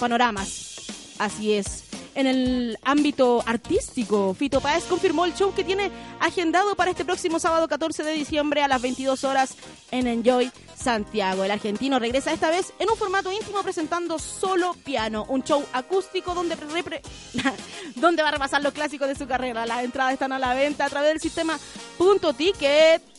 panoramas, 0.00 0.86
así 1.20 1.52
es. 1.52 1.84
En 2.16 2.26
el 2.26 2.78
ámbito 2.82 3.44
artístico, 3.46 4.34
Fito 4.34 4.60
Páez 4.60 4.82
confirmó 4.86 5.24
el 5.24 5.34
show 5.34 5.54
que 5.54 5.62
tiene 5.62 5.92
agendado 6.18 6.74
para 6.74 6.90
este 6.90 7.04
próximo 7.04 7.38
sábado 7.38 7.68
14 7.68 8.02
de 8.02 8.10
diciembre 8.14 8.60
a 8.60 8.66
las 8.66 8.82
22 8.82 9.22
horas 9.22 9.54
en 9.92 10.08
Enjoy 10.08 10.50
Santiago. 10.74 11.44
El 11.44 11.52
argentino 11.52 12.00
regresa 12.00 12.32
esta 12.32 12.50
vez 12.50 12.72
en 12.80 12.90
un 12.90 12.96
formato 12.96 13.30
íntimo 13.30 13.62
presentando 13.62 14.18
solo 14.18 14.74
piano, 14.84 15.26
un 15.28 15.44
show 15.44 15.64
acústico 15.72 16.34
donde, 16.34 16.56
donde 17.94 18.22
va 18.24 18.30
a 18.30 18.32
repasar 18.32 18.64
los 18.64 18.72
clásicos 18.72 19.06
de 19.06 19.14
su 19.14 19.28
carrera. 19.28 19.64
Las 19.64 19.84
entradas 19.84 20.14
están 20.14 20.32
a 20.32 20.40
la 20.40 20.54
venta 20.54 20.86
a 20.86 20.90
través 20.90 21.10
del 21.10 21.20
sistema 21.20 21.56
Punto 21.96 22.32
Ticket. 22.32 23.15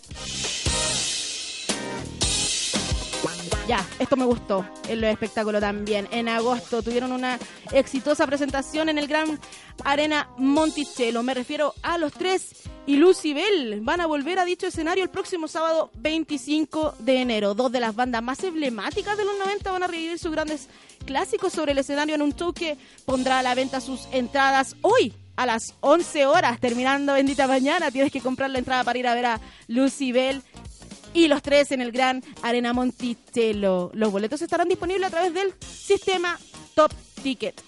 Ya, 3.68 3.86
esto 4.00 4.16
me 4.16 4.24
gustó 4.24 4.66
en 4.88 5.02
los 5.02 5.12
espectáculos 5.12 5.60
también. 5.60 6.08
En 6.12 6.30
agosto 6.30 6.82
tuvieron 6.82 7.12
una 7.12 7.38
exitosa 7.74 8.26
presentación 8.26 8.88
en 8.88 8.98
el 8.98 9.08
Gran 9.08 9.38
Arena 9.84 10.30
Monticello. 10.38 11.22
Me 11.22 11.34
refiero 11.34 11.74
a 11.82 11.98
los 11.98 12.14
tres 12.14 12.64
y 12.86 12.96
Lucibel. 12.96 13.82
Van 13.82 14.00
a 14.00 14.06
volver 14.06 14.40
a 14.40 14.46
dicho 14.46 14.68
escenario 14.68 15.04
el 15.04 15.10
próximo 15.10 15.50
sábado 15.50 15.92
25 15.96 16.96
de 17.00 17.18
enero. 17.18 17.56
Dos 17.56 17.70
de 17.74 17.82
las 17.82 17.94
bandas 17.94 18.24
más 18.24 18.42
emblemáticas 18.42 19.18
de 19.18 19.26
los 19.26 19.38
90 19.38 19.70
van 19.70 19.84
a 19.84 19.88
revivir 19.88 20.18
sus 20.18 20.32
grandes 20.32 20.70
clásicos 21.06 21.52
sobre 21.52 21.74
el 21.74 21.80
escenario 21.80 22.16
en 22.16 22.22
un 22.22 22.34
show 22.34 22.54
que 22.54 22.78
pondrá 23.06 23.40
a 23.40 23.44
la 23.44 23.54
venta 23.54 23.82
sus 23.82 24.08
entradas 24.14 24.78
hoy 24.82 25.14
a 25.38 25.46
las 25.46 25.76
11 25.80 26.26
horas, 26.26 26.60
terminando 26.60 27.14
Bendita 27.14 27.48
Mañana. 27.48 27.92
Tienes 27.92 28.12
que 28.12 28.20
comprar 28.20 28.50
la 28.50 28.60
entrada 28.60 28.84
para 28.84 29.00
ir 29.00 29.08
a 29.08 29.16
ver 29.16 29.26
a 29.28 29.42
Lucibel 29.68 30.44
y 31.14 31.28
los 31.28 31.42
tres 31.42 31.72
en 31.72 31.82
el 31.82 31.92
Gran 31.92 32.24
Arena 32.42 32.74
Monticello. 32.74 33.92
Los 33.94 34.12
boletos 34.12 34.42
estarán 34.42 34.68
disponibles 34.68 35.08
a 35.08 35.10
través 35.10 35.34
del 35.34 35.54
sistema 35.62 36.38
Top 36.76 36.92
Ticket. 37.24 37.62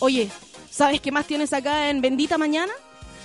Oye, 0.00 0.30
¿sabes 0.70 1.00
qué 1.00 1.12
más 1.12 1.26
tienes 1.26 1.52
acá 1.52 1.88
en 1.88 2.00
Bendita 2.00 2.36
Mañana? 2.36 2.72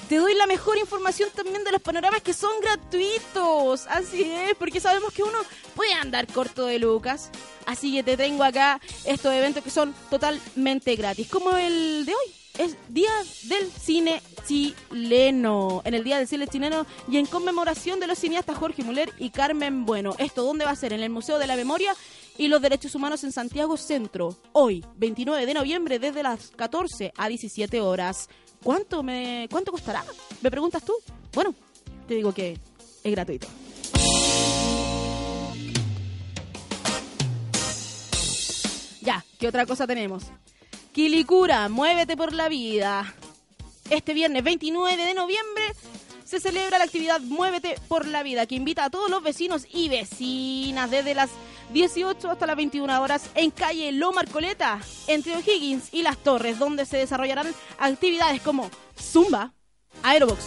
Te 0.10 0.17
doy 0.17 0.34
la 0.34 0.48
mejor 0.48 0.80
información 0.80 1.30
también 1.36 1.63
de 1.63 1.72
los 1.72 1.84
panoramas 1.84 2.24
que 2.24 2.34
son 2.34 2.60
gratuitos. 2.62 3.86
Así 3.86 4.24
es, 4.24 4.56
porque 4.56 4.80
sabemos 4.80 5.13
que 5.13 5.22
uno 5.22 5.38
puede 5.76 5.93
andar 5.93 6.26
corto 6.26 6.65
de 6.65 6.80
lucas. 6.80 7.30
Así 7.67 7.93
que 7.93 8.02
te 8.02 8.17
tengo 8.17 8.43
acá 8.43 8.82
estos 9.06 9.32
eventos 9.32 9.63
que 9.63 9.69
son 9.69 9.93
totalmente 10.10 10.95
gratis, 10.95 11.30
como 11.30 11.52
el 11.52 12.08
de 12.08 12.13
hoy 12.15 12.34
es 12.58 12.76
Día 12.89 13.12
del 13.43 13.72
Cine 13.72 14.19
Chileno. 14.48 15.84
En 15.86 15.93
el 15.93 16.04
Día 16.04 16.17
del 16.17 16.28
Cine 16.28 16.48
Chileno 16.48 16.88
y 17.08 17.17
en 17.17 17.28
conmemoración 17.28 18.00
de 18.00 18.08
los 18.08 18.17
cineastas 18.17 18.58
Jorge 18.58 18.84
Muller 18.84 19.13
y 19.19 19.30
Carmen 19.30 19.86
Bueno. 19.86 20.15
¿Esto 20.17 20.41
dónde 20.41 20.65
va 20.65 20.72
a 20.72 20.76
ser? 20.76 20.91
En 20.91 21.02
el 21.02 21.12
Museo 21.12 21.38
de 21.38 21.45
la 21.45 21.56
Memoria 21.56 21.95
y 22.36 22.48
los 22.48 22.63
Derechos 22.63 22.95
Humanos 22.95 23.24
en 23.24 23.32
Santiago 23.32 23.78
Centro. 23.78 24.36
Hoy, 24.54 24.84
29 24.98 25.45
de 25.45 25.54
noviembre, 25.54 26.00
desde 26.00 26.24
las 26.24 26.50
14 26.56 27.13
a 27.15 27.28
17 27.28 27.80
horas. 27.80 28.28
¿Cuánto, 28.63 29.04
me, 29.04 29.48
¿Cuánto 29.50 29.72
costará? 29.72 30.04
¿Me 30.41 30.52
preguntas 30.52 30.84
tú? 30.84 30.93
Bueno, 31.34 31.54
te 32.08 32.15
digo 32.15 32.34
que 32.34 32.58
es 33.04 33.12
gratuito. 33.12 33.48
Ya, 39.02 39.24
¿qué 39.39 39.48
otra 39.48 39.65
cosa 39.65 39.88
tenemos? 39.88 40.24
Quilicura, 40.91 41.69
muévete 41.69 42.17
por 42.17 42.34
la 42.34 42.50
vida. 42.50 43.13
Este 43.89 44.13
viernes 44.13 44.43
29 44.43 45.04
de 45.04 45.13
noviembre 45.13 45.63
se 46.26 46.39
celebra 46.39 46.78
la 46.78 46.84
actividad 46.84 47.22
Muévete 47.22 47.76
por 47.88 48.06
la 48.06 48.22
Vida, 48.22 48.45
que 48.45 48.54
invita 48.54 48.86
a 48.86 48.89
todos 48.91 49.10
los 49.10 49.24
vecinos 49.24 49.65
y 49.72 49.89
vecinas 49.89 50.91
desde 50.91 51.15
las 51.15 51.32
18 51.71 52.29
hasta 52.29 52.47
las 52.47 52.55
21 52.55 53.01
horas 53.01 53.29
en 53.36 53.51
calle 53.51 53.91
Loma 53.91 54.21
Arcoleta, 54.21 54.79
entre 55.08 55.36
O'Higgins 55.36 55.93
y 55.93 56.01
Las 56.01 56.17
Torres, 56.17 56.58
donde 56.60 56.86
se 56.86 56.97
desarrollarán 56.97 57.53
actividades 57.77 58.41
como 58.41 58.69
Zumba, 58.97 59.53
Aerobox 60.03 60.45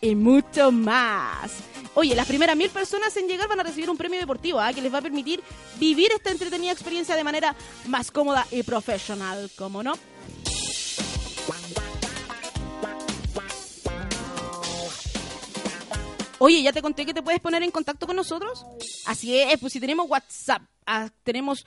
y 0.00 0.14
mucho 0.14 0.70
más. 0.70 1.52
Oye, 1.94 2.14
las 2.14 2.26
primeras 2.26 2.56
mil 2.56 2.70
personas 2.70 3.16
en 3.16 3.28
llegar 3.28 3.48
van 3.48 3.60
a 3.60 3.62
recibir 3.62 3.88
un 3.88 3.96
premio 3.96 4.18
deportivo 4.18 4.60
¿ah? 4.60 4.72
que 4.72 4.82
les 4.82 4.92
va 4.92 4.98
a 4.98 5.02
permitir 5.02 5.42
vivir 5.78 6.10
esta 6.12 6.30
entretenida 6.30 6.72
experiencia 6.72 7.14
de 7.14 7.24
manera 7.24 7.54
más 7.86 8.10
cómoda 8.10 8.46
y 8.50 8.62
profesional, 8.64 9.50
¿cómo 9.56 9.82
no? 9.82 9.94
Oye, 16.38 16.62
¿ya 16.62 16.72
te 16.72 16.82
conté 16.82 17.06
que 17.06 17.14
te 17.14 17.22
puedes 17.22 17.40
poner 17.40 17.62
en 17.62 17.70
contacto 17.70 18.06
con 18.06 18.16
nosotros? 18.16 18.64
Así 19.06 19.38
es, 19.38 19.58
pues 19.58 19.72
si 19.72 19.80
tenemos 19.80 20.08
WhatsApp, 20.08 20.62
ah, 20.86 21.08
tenemos 21.22 21.64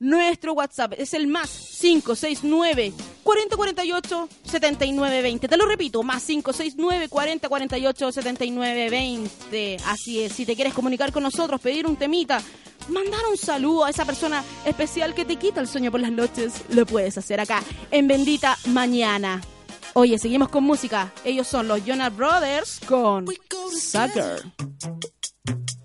nuestro 0.00 0.52
WhatsApp 0.52 0.94
es 0.96 1.12
el 1.14 1.26
más 1.26 1.50
569 1.80 2.92
4048 3.24 4.28
7920. 4.44 5.48
Te 5.48 5.56
lo 5.56 5.66
repito, 5.66 6.02
más 6.02 6.24
569 6.24 7.08
4048 7.08 8.12
7920. 8.12 9.76
Así 9.86 10.22
es, 10.22 10.32
si 10.32 10.46
te 10.46 10.54
quieres 10.54 10.74
comunicar 10.74 11.12
con 11.12 11.22
nosotros, 11.24 11.60
pedir 11.60 11.86
un 11.86 11.96
temita, 11.96 12.40
mandar 12.88 13.20
un 13.30 13.36
saludo 13.36 13.84
a 13.84 13.90
esa 13.90 14.04
persona 14.04 14.44
especial 14.64 15.14
que 15.14 15.24
te 15.24 15.36
quita 15.36 15.60
el 15.60 15.68
sueño 15.68 15.90
por 15.90 16.00
las 16.00 16.12
noches, 16.12 16.62
lo 16.70 16.86
puedes 16.86 17.18
hacer 17.18 17.40
acá 17.40 17.62
en 17.90 18.06
Bendita 18.06 18.56
Mañana. 18.66 19.40
Oye, 19.94 20.18
seguimos 20.18 20.48
con 20.48 20.64
música. 20.64 21.12
Ellos 21.24 21.46
son 21.46 21.68
los 21.68 21.84
Jonas 21.84 22.14
Brothers 22.14 22.80
con 22.86 23.26
Sucker. 23.80 24.42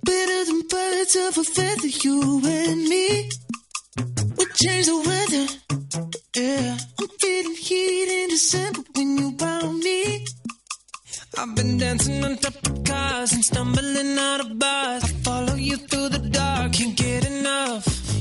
Better 0.03 0.45
than 0.45 0.61
birds 0.69 1.15
of 1.15 1.37
a 1.37 1.43
feather, 1.43 1.87
you 2.03 2.41
and 2.45 2.87
me. 2.87 3.29
We 4.37 4.45
change 4.55 4.85
the 4.85 4.97
weather. 4.97 5.47
Yeah, 6.35 6.77
I'm 6.99 7.07
feeling 7.19 7.55
heat 7.55 8.23
in 8.23 8.29
December 8.29 8.81
when 8.95 9.17
you 9.17 9.35
found 9.37 9.79
me. 9.79 10.25
I've 11.37 11.55
been 11.55 11.77
dancing 11.77 12.23
on 12.23 12.37
top 12.37 12.55
of 12.67 12.83
cars 12.83 13.33
and 13.33 13.43
stumbling 13.43 14.17
out 14.17 14.41
of 14.41 14.59
bars. 14.59 15.03
I 15.03 15.07
follow 15.23 15.55
you 15.55 15.77
through 15.77 16.09
the 16.09 16.29
dark, 16.29 16.73
can't 16.73 16.95
get 16.95 17.25
enough. 17.25 18.02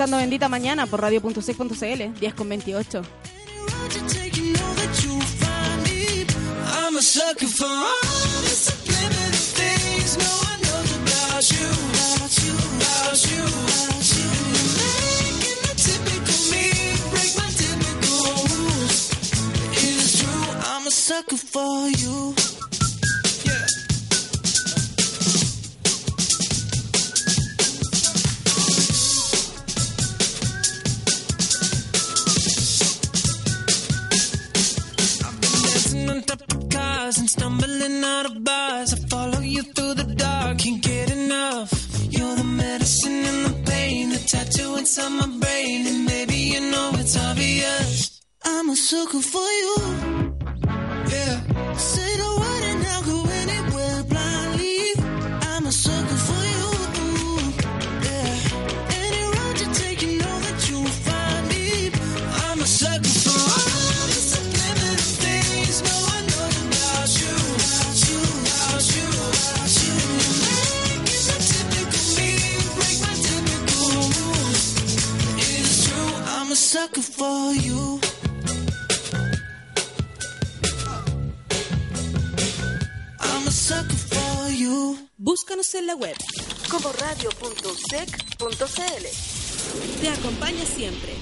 escuchando 0.00 0.16
Bendita 0.16 0.48
Mañana 0.48 0.86
por 0.86 1.02
radio.sec.cl, 1.02 2.18
10 2.18 2.34
con 2.34 2.48
28. 2.48 3.02
I'm 48.70 48.74
a 48.74 48.76
sucker 48.76 49.20
for 49.20 49.50
you. 49.62 49.76
Yeah. 51.10 51.42
Say 51.74 52.16
the 52.22 52.30
word 52.38 52.62
and 52.70 52.86
I'll 52.86 53.02
go 53.02 53.18
anywhere 53.42 54.04
blindly. 54.04 54.94
I'm 55.50 55.66
a 55.66 55.72
sucker 55.72 56.20
for 56.28 56.42
you. 56.54 56.70
Yeah. 58.06 58.30
Any 59.02 59.22
road 59.34 59.56
you 59.58 59.68
take, 59.74 60.02
you 60.02 60.18
know 60.20 60.38
that 60.46 60.70
you'll 60.70 60.86
find 60.86 61.48
me. 61.48 61.90
I'm 62.46 62.60
a 62.60 62.64
sucker 62.64 63.14
for 63.24 63.40
all 63.42 63.66
things. 65.18 65.82
No, 65.82 65.96
about 66.70 67.10
you, 67.18 67.34
about 67.58 67.98
you, 68.06 68.22
about 68.54 68.86
you, 68.94 69.06
about 69.34 69.74
you. 69.82 69.98
Typical 71.50 72.06
me. 72.18 72.30
My 73.02 73.14
typical. 73.26 73.98
It 75.42 75.58
is 75.58 75.74
true, 75.88 76.12
I'm 76.38 76.48
a 76.52 76.54
sucker 76.54 77.02
for 77.02 77.52
you. 77.54 77.79
búscanos 85.50 85.74
en 85.74 85.86
la 85.88 85.96
web 85.96 86.16
como 86.70 86.92
radio.sec.cl. 86.92 88.46
Te 90.00 90.08
acompaña 90.08 90.64
siempre. 90.64 91.12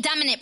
dominant 0.00 0.37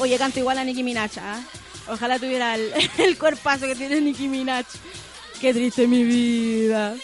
Oye, 0.00 0.16
canto 0.16 0.38
igual 0.38 0.56
a 0.56 0.64
Nicki 0.64 0.82
Minaj, 0.82 1.18
¿ah? 1.18 1.42
Ojalá 1.86 2.18
tuviera 2.18 2.54
el, 2.54 2.72
el 2.98 3.18
cuerpazo 3.18 3.66
que 3.66 3.74
tiene 3.74 4.00
Nicki 4.00 4.28
Minaj. 4.28 4.64
Qué 5.38 5.52
triste 5.52 5.86
mi 5.86 6.04
vida. 6.04 6.96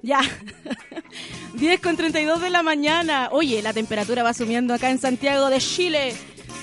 Ya. 0.00 0.20
10 1.54 1.80
con 1.80 1.96
32 1.96 2.40
de 2.40 2.50
la 2.50 2.62
mañana. 2.62 3.28
Oye, 3.30 3.60
la 3.62 3.72
temperatura 3.74 4.22
va 4.22 4.32
subiendo 4.34 4.72
acá 4.72 4.90
en 4.90 4.98
Santiago 4.98 5.50
de 5.50 5.58
Chile. 5.58 6.14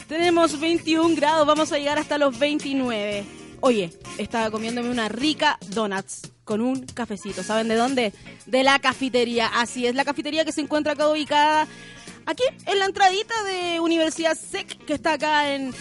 Tenemos 0.07 0.59
21 0.59 1.15
grados, 1.15 1.45
vamos 1.47 1.71
a 1.71 1.77
llegar 1.77 1.99
hasta 1.99 2.17
los 2.17 2.37
29. 2.37 3.25
Oye, 3.61 3.91
estaba 4.17 4.51
comiéndome 4.51 4.89
una 4.89 5.09
rica 5.09 5.57
donuts 5.67 6.31
con 6.43 6.61
un 6.61 6.85
cafecito. 6.85 7.43
¿Saben 7.43 7.67
de 7.67 7.75
dónde? 7.75 8.13
De 8.45 8.63
la 8.63 8.79
cafetería. 8.79 9.47
Así 9.47 9.85
es, 9.85 9.95
la 9.95 10.05
cafetería 10.05 10.45
que 10.45 10.51
se 10.51 10.61
encuentra 10.61 10.93
acá 10.93 11.07
ubicada 11.07 11.67
aquí 12.25 12.43
en 12.65 12.79
la 12.79 12.85
entradita 12.85 13.33
de 13.43 13.79
Universidad 13.79 14.37
SEC, 14.37 14.85
que 14.85 14.93
está 14.93 15.13
acá 15.13 15.53
en, 15.53 15.73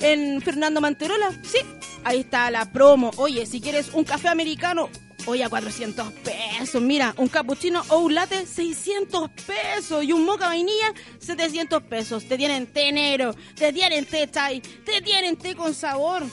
en 0.00 0.40
Fernando 0.42 0.80
Manterola. 0.80 1.30
Sí, 1.42 1.58
ahí 2.04 2.20
está 2.20 2.50
la 2.50 2.70
promo. 2.72 3.10
Oye, 3.16 3.46
si 3.46 3.60
quieres 3.60 3.90
un 3.92 4.04
café 4.04 4.28
americano, 4.28 4.88
Oye, 5.26 5.42
a 5.42 5.48
400 5.48 6.12
pesos. 6.12 6.82
Mira, 6.82 7.14
un 7.16 7.28
cappuccino 7.28 7.82
o 7.88 8.00
un 8.00 8.14
latte, 8.14 8.44
600 8.44 9.30
pesos. 9.46 10.04
Y 10.04 10.12
un 10.12 10.24
moca 10.24 10.48
vainilla, 10.48 10.92
700 11.18 11.82
pesos. 11.84 12.28
Te 12.28 12.36
tienen 12.36 12.66
té 12.66 12.92
negro, 12.92 13.34
te 13.54 13.72
tienen 13.72 14.04
té 14.04 14.30
chai, 14.30 14.60
te 14.60 15.00
tienen 15.00 15.36
té 15.36 15.54
con 15.54 15.72
sabor. 15.72 16.24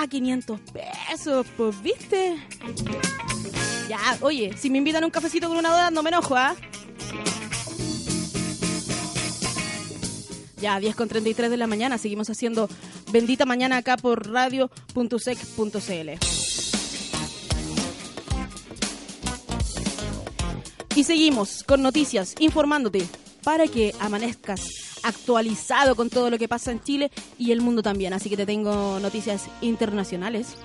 A 0.00 0.06
500 0.06 0.60
pesos, 0.60 1.44
pues, 1.56 1.82
¿viste? 1.82 2.36
Ya, 3.88 3.98
oye, 4.20 4.56
si 4.56 4.70
me 4.70 4.78
invitan 4.78 5.02
un 5.02 5.10
cafecito 5.10 5.48
con 5.48 5.56
una 5.56 5.70
dona, 5.70 5.90
no 5.90 6.04
me 6.04 6.10
enojo, 6.10 6.36
¿ah? 6.36 6.54
Ya, 10.60 10.78
10 10.78 10.94
con 10.94 11.08
33 11.08 11.50
de 11.50 11.56
la 11.56 11.66
mañana, 11.66 11.98
seguimos 11.98 12.30
haciendo 12.30 12.68
Bendita 13.10 13.44
Mañana 13.44 13.78
acá 13.78 13.96
por 13.96 14.30
radio.sec.cl. 14.30 16.10
Y 20.94 21.04
seguimos 21.04 21.64
con 21.64 21.82
noticias, 21.82 22.36
informándote 22.38 23.04
para 23.42 23.66
que 23.66 23.92
amanezcas 23.98 24.87
actualizado 25.02 25.96
con 25.96 26.10
todo 26.10 26.30
lo 26.30 26.38
que 26.38 26.48
pasa 26.48 26.70
en 26.70 26.80
Chile 26.80 27.10
y 27.38 27.52
el 27.52 27.60
mundo 27.60 27.82
también. 27.82 28.12
Así 28.12 28.28
que 28.30 28.36
te 28.36 28.46
tengo 28.46 28.98
noticias 29.00 29.46
internacionales. 29.60 30.56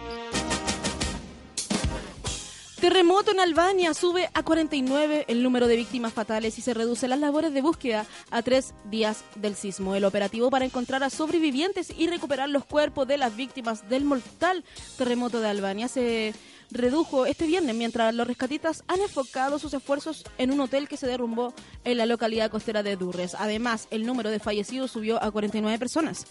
Terremoto 2.83 3.31
en 3.31 3.39
Albania 3.39 3.93
sube 3.93 4.29
a 4.33 4.43
49 4.43 5.23
el 5.29 5.41
número 5.41 5.67
de 5.67 5.77
víctimas 5.77 6.11
fatales 6.11 6.59
y 6.59 6.61
se 6.61 6.73
reduce 6.73 7.07
las 7.07 7.17
labores 7.17 7.53
de 7.53 7.61
búsqueda 7.61 8.05
a 8.29 8.41
tres 8.41 8.73
días 8.91 9.23
del 9.35 9.55
sismo. 9.55 9.95
El 9.95 10.03
operativo 10.03 10.49
para 10.49 10.65
encontrar 10.65 11.01
a 11.01 11.09
sobrevivientes 11.09 11.93
y 11.97 12.07
recuperar 12.07 12.49
los 12.49 12.65
cuerpos 12.65 13.07
de 13.07 13.17
las 13.17 13.37
víctimas 13.37 13.87
del 13.87 14.03
mortal 14.03 14.65
terremoto 14.97 15.39
de 15.39 15.47
Albania 15.47 15.87
se 15.87 16.33
redujo 16.73 17.25
este 17.25 17.45
viernes 17.45 17.75
mientras 17.75 18.13
los 18.13 18.27
rescatistas 18.27 18.83
han 18.87 18.99
enfocado 19.01 19.59
sus 19.59 19.73
esfuerzos 19.73 20.25
en 20.37 20.51
un 20.51 20.59
hotel 20.59 20.87
que 20.87 20.97
se 20.97 21.07
derrumbó 21.07 21.53
en 21.83 21.97
la 21.97 22.05
localidad 22.05 22.51
costera 22.51 22.83
de 22.83 22.95
Durres. 22.95 23.35
Además, 23.35 23.87
el 23.91 24.05
número 24.05 24.29
de 24.31 24.39
fallecidos 24.39 24.91
subió 24.91 25.21
a 25.23 25.31
49 25.31 25.77
personas. 25.77 26.25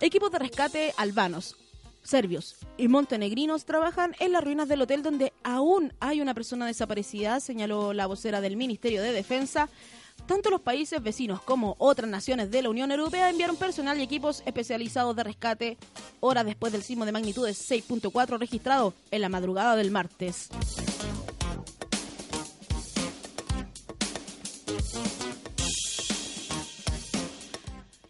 Equipos 0.00 0.30
de 0.30 0.38
rescate 0.38 0.92
albanos, 0.98 1.56
serbios 2.02 2.56
y 2.76 2.88
montenegrinos 2.88 3.64
trabajan 3.64 4.14
en 4.20 4.32
las 4.32 4.44
ruinas 4.44 4.68
del 4.68 4.82
hotel 4.82 5.02
donde 5.02 5.32
aún 5.42 5.92
hay 6.00 6.20
una 6.20 6.34
persona 6.34 6.66
desaparecida, 6.66 7.40
señaló 7.40 7.92
la 7.92 8.06
vocera 8.06 8.40
del 8.40 8.56
Ministerio 8.56 9.02
de 9.02 9.12
Defensa. 9.12 9.68
Tanto 10.26 10.50
los 10.50 10.60
países 10.60 11.02
vecinos 11.02 11.40
como 11.42 11.76
otras 11.78 12.10
naciones 12.10 12.50
de 12.50 12.62
la 12.62 12.70
Unión 12.70 12.90
Europea 12.90 13.30
enviaron 13.30 13.56
personal 13.56 13.98
y 13.98 14.02
equipos 14.02 14.42
especializados 14.46 15.14
de 15.14 15.24
rescate 15.24 15.78
horas 16.20 16.44
después 16.44 16.72
del 16.72 16.82
sismo 16.82 17.04
de 17.04 17.12
magnitud 17.12 17.46
de 17.46 17.52
6.4 17.52 18.38
registrado 18.38 18.94
en 19.10 19.20
la 19.20 19.28
madrugada 19.28 19.76
del 19.76 19.90
martes. 19.90 20.48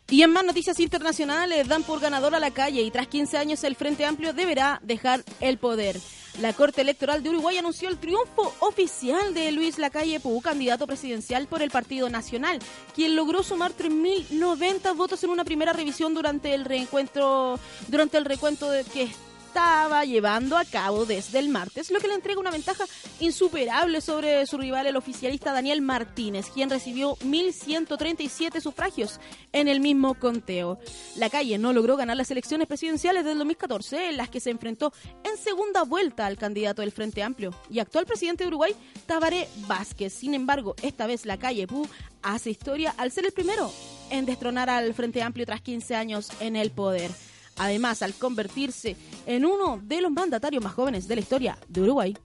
Y 0.08 0.22
en 0.22 0.30
más 0.30 0.44
noticias 0.44 0.78
internacionales, 0.80 1.66
dan 1.68 1.82
por 1.82 2.00
ganador 2.00 2.34
a 2.34 2.40
la 2.40 2.52
calle 2.52 2.80
y 2.82 2.90
tras 2.90 3.08
15 3.08 3.38
años 3.38 3.64
el 3.64 3.76
Frente 3.76 4.06
Amplio 4.06 4.32
deberá 4.32 4.80
dejar 4.82 5.24
el 5.40 5.58
poder. 5.58 6.00
La 6.40 6.52
Corte 6.52 6.82
Electoral 6.82 7.22
de 7.22 7.30
Uruguay 7.30 7.56
anunció 7.56 7.88
el 7.88 7.96
triunfo 7.96 8.54
oficial 8.60 9.32
de 9.32 9.52
Luis 9.52 9.78
Lacalle 9.78 10.20
Pou, 10.20 10.38
candidato 10.42 10.86
presidencial 10.86 11.46
por 11.46 11.62
el 11.62 11.70
Partido 11.70 12.10
Nacional, 12.10 12.58
quien 12.94 13.16
logró 13.16 13.42
sumar 13.42 13.72
3.090 13.72 14.94
votos 14.94 15.24
en 15.24 15.30
una 15.30 15.44
primera 15.44 15.72
revisión 15.72 16.12
durante 16.12 16.52
el 16.52 16.66
reencuentro, 16.66 17.58
durante 17.88 18.18
el 18.18 18.26
recuento 18.26 18.70
de 18.70 18.84
que 18.84 19.08
estaba 19.56 20.04
llevando 20.04 20.58
a 20.58 20.66
cabo 20.66 21.06
desde 21.06 21.38
el 21.38 21.48
martes, 21.48 21.90
lo 21.90 21.98
que 21.98 22.08
le 22.08 22.14
entrega 22.14 22.38
una 22.38 22.50
ventaja 22.50 22.84
insuperable 23.20 24.02
sobre 24.02 24.44
su 24.44 24.58
rival, 24.58 24.86
el 24.86 24.96
oficialista 24.96 25.50
Daniel 25.50 25.80
Martínez, 25.80 26.50
quien 26.52 26.68
recibió 26.68 27.16
1.137 27.20 28.60
sufragios 28.60 29.18
en 29.54 29.68
el 29.68 29.80
mismo 29.80 30.12
conteo. 30.12 30.78
La 31.16 31.30
calle 31.30 31.56
no 31.56 31.72
logró 31.72 31.96
ganar 31.96 32.18
las 32.18 32.30
elecciones 32.30 32.68
presidenciales 32.68 33.24
del 33.24 33.38
2014, 33.38 34.10
en 34.10 34.18
las 34.18 34.28
que 34.28 34.40
se 34.40 34.50
enfrentó 34.50 34.92
en 35.24 35.38
segunda 35.38 35.84
vuelta 35.84 36.26
al 36.26 36.36
candidato 36.36 36.82
del 36.82 36.92
Frente 36.92 37.22
Amplio 37.22 37.54
y 37.70 37.78
actual 37.78 38.04
presidente 38.04 38.44
de 38.44 38.48
Uruguay, 38.48 38.76
Tabaré 39.06 39.48
Vázquez. 39.66 40.12
Sin 40.12 40.34
embargo, 40.34 40.76
esta 40.82 41.06
vez 41.06 41.24
la 41.24 41.38
calle 41.38 41.66
Pu 41.66 41.88
hace 42.20 42.50
historia 42.50 42.94
al 42.98 43.10
ser 43.10 43.24
el 43.24 43.32
primero 43.32 43.72
en 44.10 44.26
destronar 44.26 44.68
al 44.68 44.92
Frente 44.92 45.22
Amplio 45.22 45.46
tras 45.46 45.62
15 45.62 45.94
años 45.94 46.28
en 46.40 46.56
el 46.56 46.72
poder. 46.72 47.10
Además, 47.56 48.02
al 48.02 48.14
convertirse 48.14 48.96
en 49.26 49.44
uno 49.44 49.80
de 49.82 50.00
los 50.00 50.10
mandatarios 50.10 50.62
más 50.62 50.74
jóvenes 50.74 51.08
de 51.08 51.14
la 51.14 51.20
historia 51.20 51.58
de 51.68 51.82
Uruguay. 51.82 52.16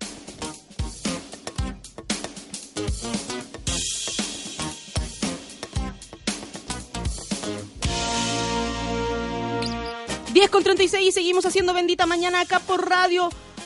Con 10.50 10.64
36 10.64 11.08
y 11.08 11.12
seguimos 11.14 11.46
haciendo 11.46 11.74
bendita 11.74 12.06
mañana 12.06 12.42
acá 12.42 12.60
por 12.60 12.90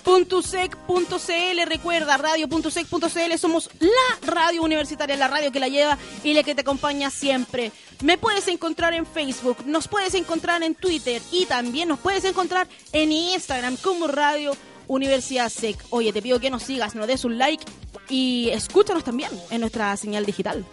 radio.sec.cl. 0.05 1.65
Recuerda, 1.65 2.17
radio.sec.cl 2.17 3.37
somos 3.37 3.69
la 3.79 4.31
radio 4.33 4.63
universitaria, 4.63 5.15
la 5.15 5.27
radio 5.27 5.51
que 5.51 5.59
la 5.59 5.67
lleva 5.67 5.97
y 6.23 6.33
la 6.33 6.43
que 6.43 6.55
te 6.55 6.61
acompaña 6.61 7.09
siempre. 7.09 7.71
Me 8.03 8.17
puedes 8.17 8.47
encontrar 8.47 8.93
en 8.93 9.05
Facebook, 9.05 9.57
nos 9.65 9.87
puedes 9.87 10.13
encontrar 10.13 10.61
en 10.63 10.75
Twitter 10.75 11.21
y 11.31 11.45
también 11.45 11.89
nos 11.89 11.99
puedes 11.99 12.23
encontrar 12.25 12.67
en 12.91 13.11
Instagram 13.11 13.77
como 13.77 14.07
Radio 14.07 14.55
Universidad 14.87 15.49
Sec. 15.49 15.77
Oye, 15.89 16.13
te 16.13 16.21
pido 16.21 16.39
que 16.39 16.49
nos 16.49 16.63
sigas, 16.63 16.95
nos 16.95 17.07
des 17.07 17.25
un 17.25 17.37
like 17.37 17.65
y 18.09 18.49
escúchanos 18.51 19.03
también 19.03 19.31
en 19.49 19.61
nuestra 19.61 19.97
señal 19.97 20.25
digital. 20.25 20.65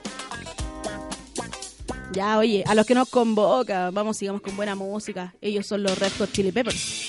Ya, 2.12 2.37
oye, 2.37 2.62
a 2.66 2.74
los 2.74 2.85
que 2.85 2.95
nos 2.95 3.09
convoca, 3.09 3.91
vamos, 3.91 4.18
sigamos 4.18 4.43
con 4.43 4.55
buena 4.55 4.74
música. 4.74 5.35
Ellos 5.41 5.66
son 5.66 5.83
los 5.83 5.99
Red 5.99 6.12
Hot 6.18 6.30
Chili 6.30 6.53
Peppers. 6.53 7.01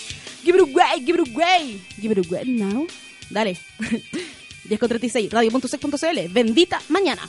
Give 0.44 0.56
it 0.56 0.62
away, 0.62 1.00
give 1.06 1.20
it 1.20 1.30
away, 1.34 1.80
give 2.02 2.12
it 2.12 2.28
away 2.28 2.44
now. 2.46 2.86
Dale. 3.30 3.58
10 4.64 4.80
con 4.80 4.90
36, 4.90 5.30
radio.sec.cl. 5.32 6.30
Bendita 6.32 6.82
mañana. 6.90 7.22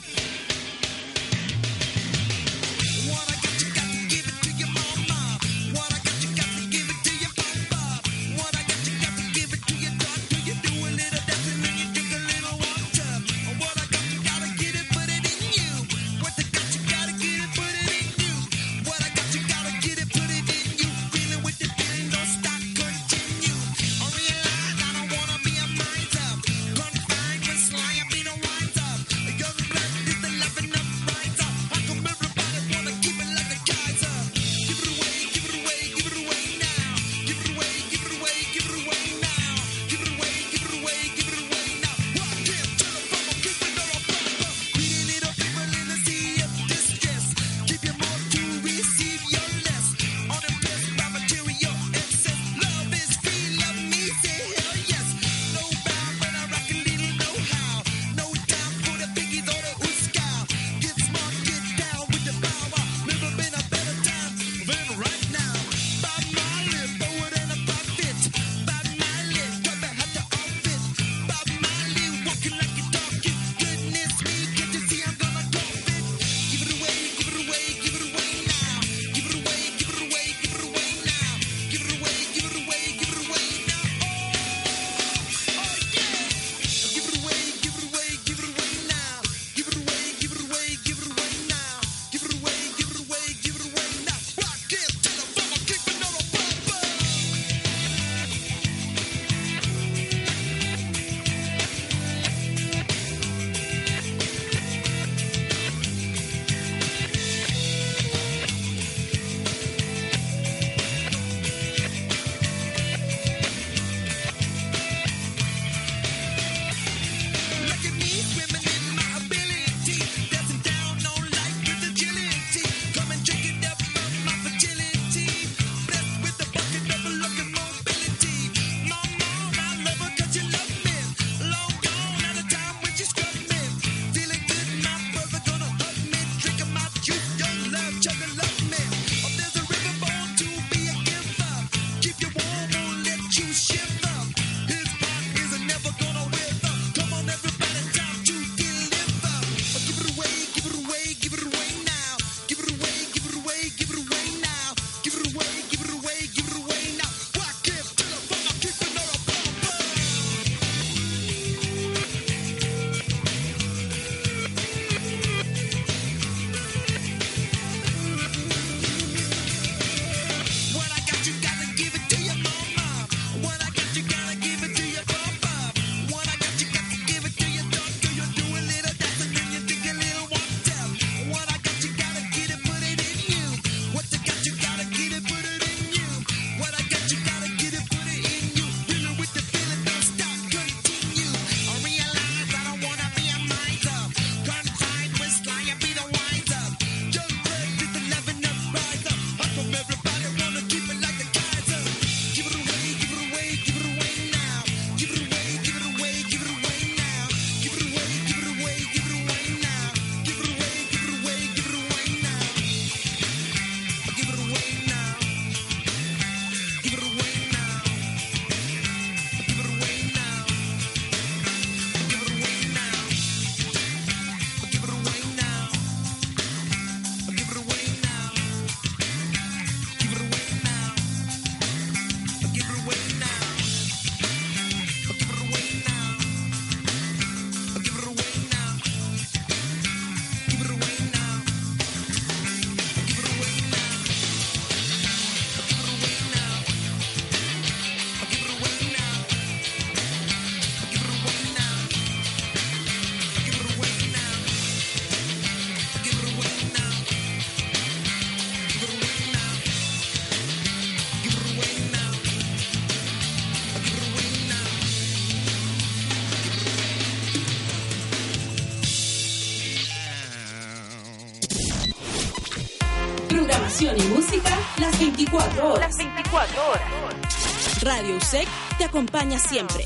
Información 273.75 273.97
y 273.97 274.15
música 274.15 274.57
las 274.79 274.97
24 274.97 275.73
horas. 275.73 275.79
Las 275.79 275.97
24 275.97 276.69
horas. 276.69 277.81
Radio 277.81 278.15
USEC 278.15 278.47
te 278.77 278.85
acompaña 278.85 279.37
siempre. 279.37 279.85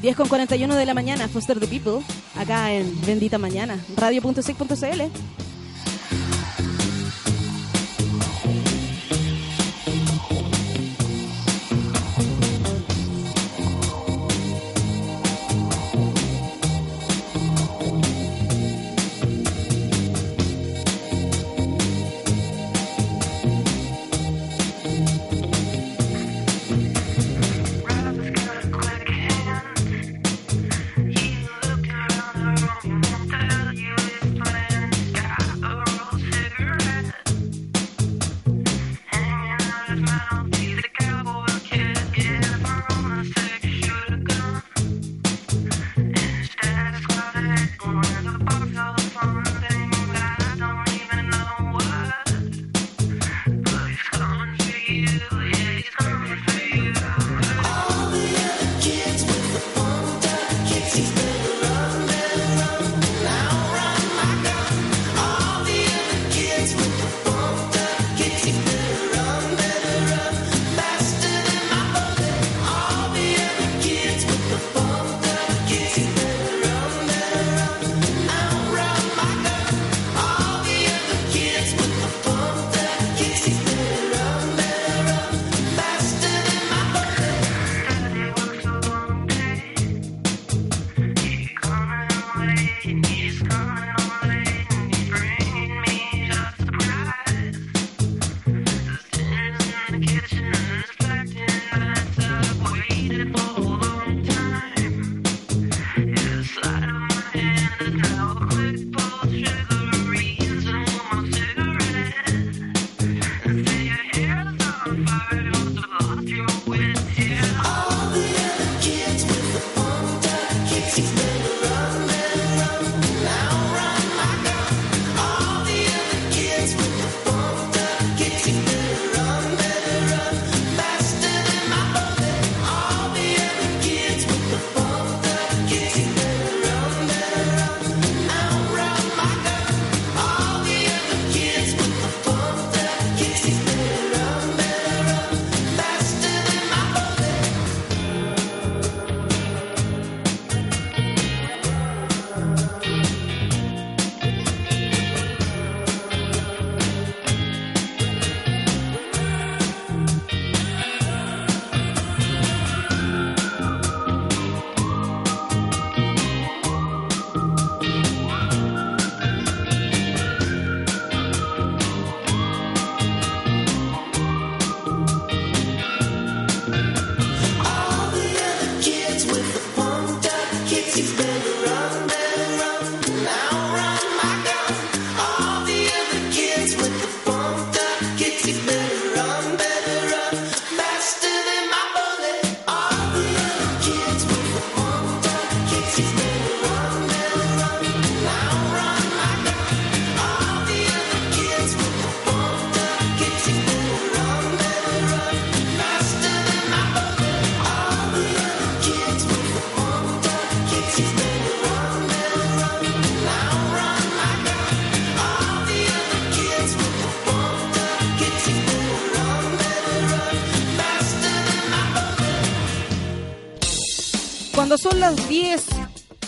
10 0.00 0.16
con 0.16 0.28
41 0.28 0.76
de 0.76 0.86
la 0.86 0.94
mañana, 0.94 1.28
Foster 1.28 1.58
the 1.58 1.66
People, 1.66 2.04
acá 2.36 2.72
en 2.72 3.00
Bendita 3.06 3.38
Mañana, 3.38 3.82
radio.sec.cl. 3.96 5.33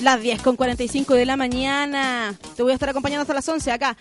las 0.06 0.22
10 0.22 0.40
con 0.40 0.54
45 0.54 1.14
de 1.14 1.26
la 1.26 1.36
mañana, 1.36 2.32
te 2.54 2.62
voy 2.62 2.70
a 2.70 2.74
estar 2.74 2.88
acompañando 2.88 3.22
hasta 3.22 3.34
las 3.34 3.48
11 3.48 3.72
acá 3.72 3.96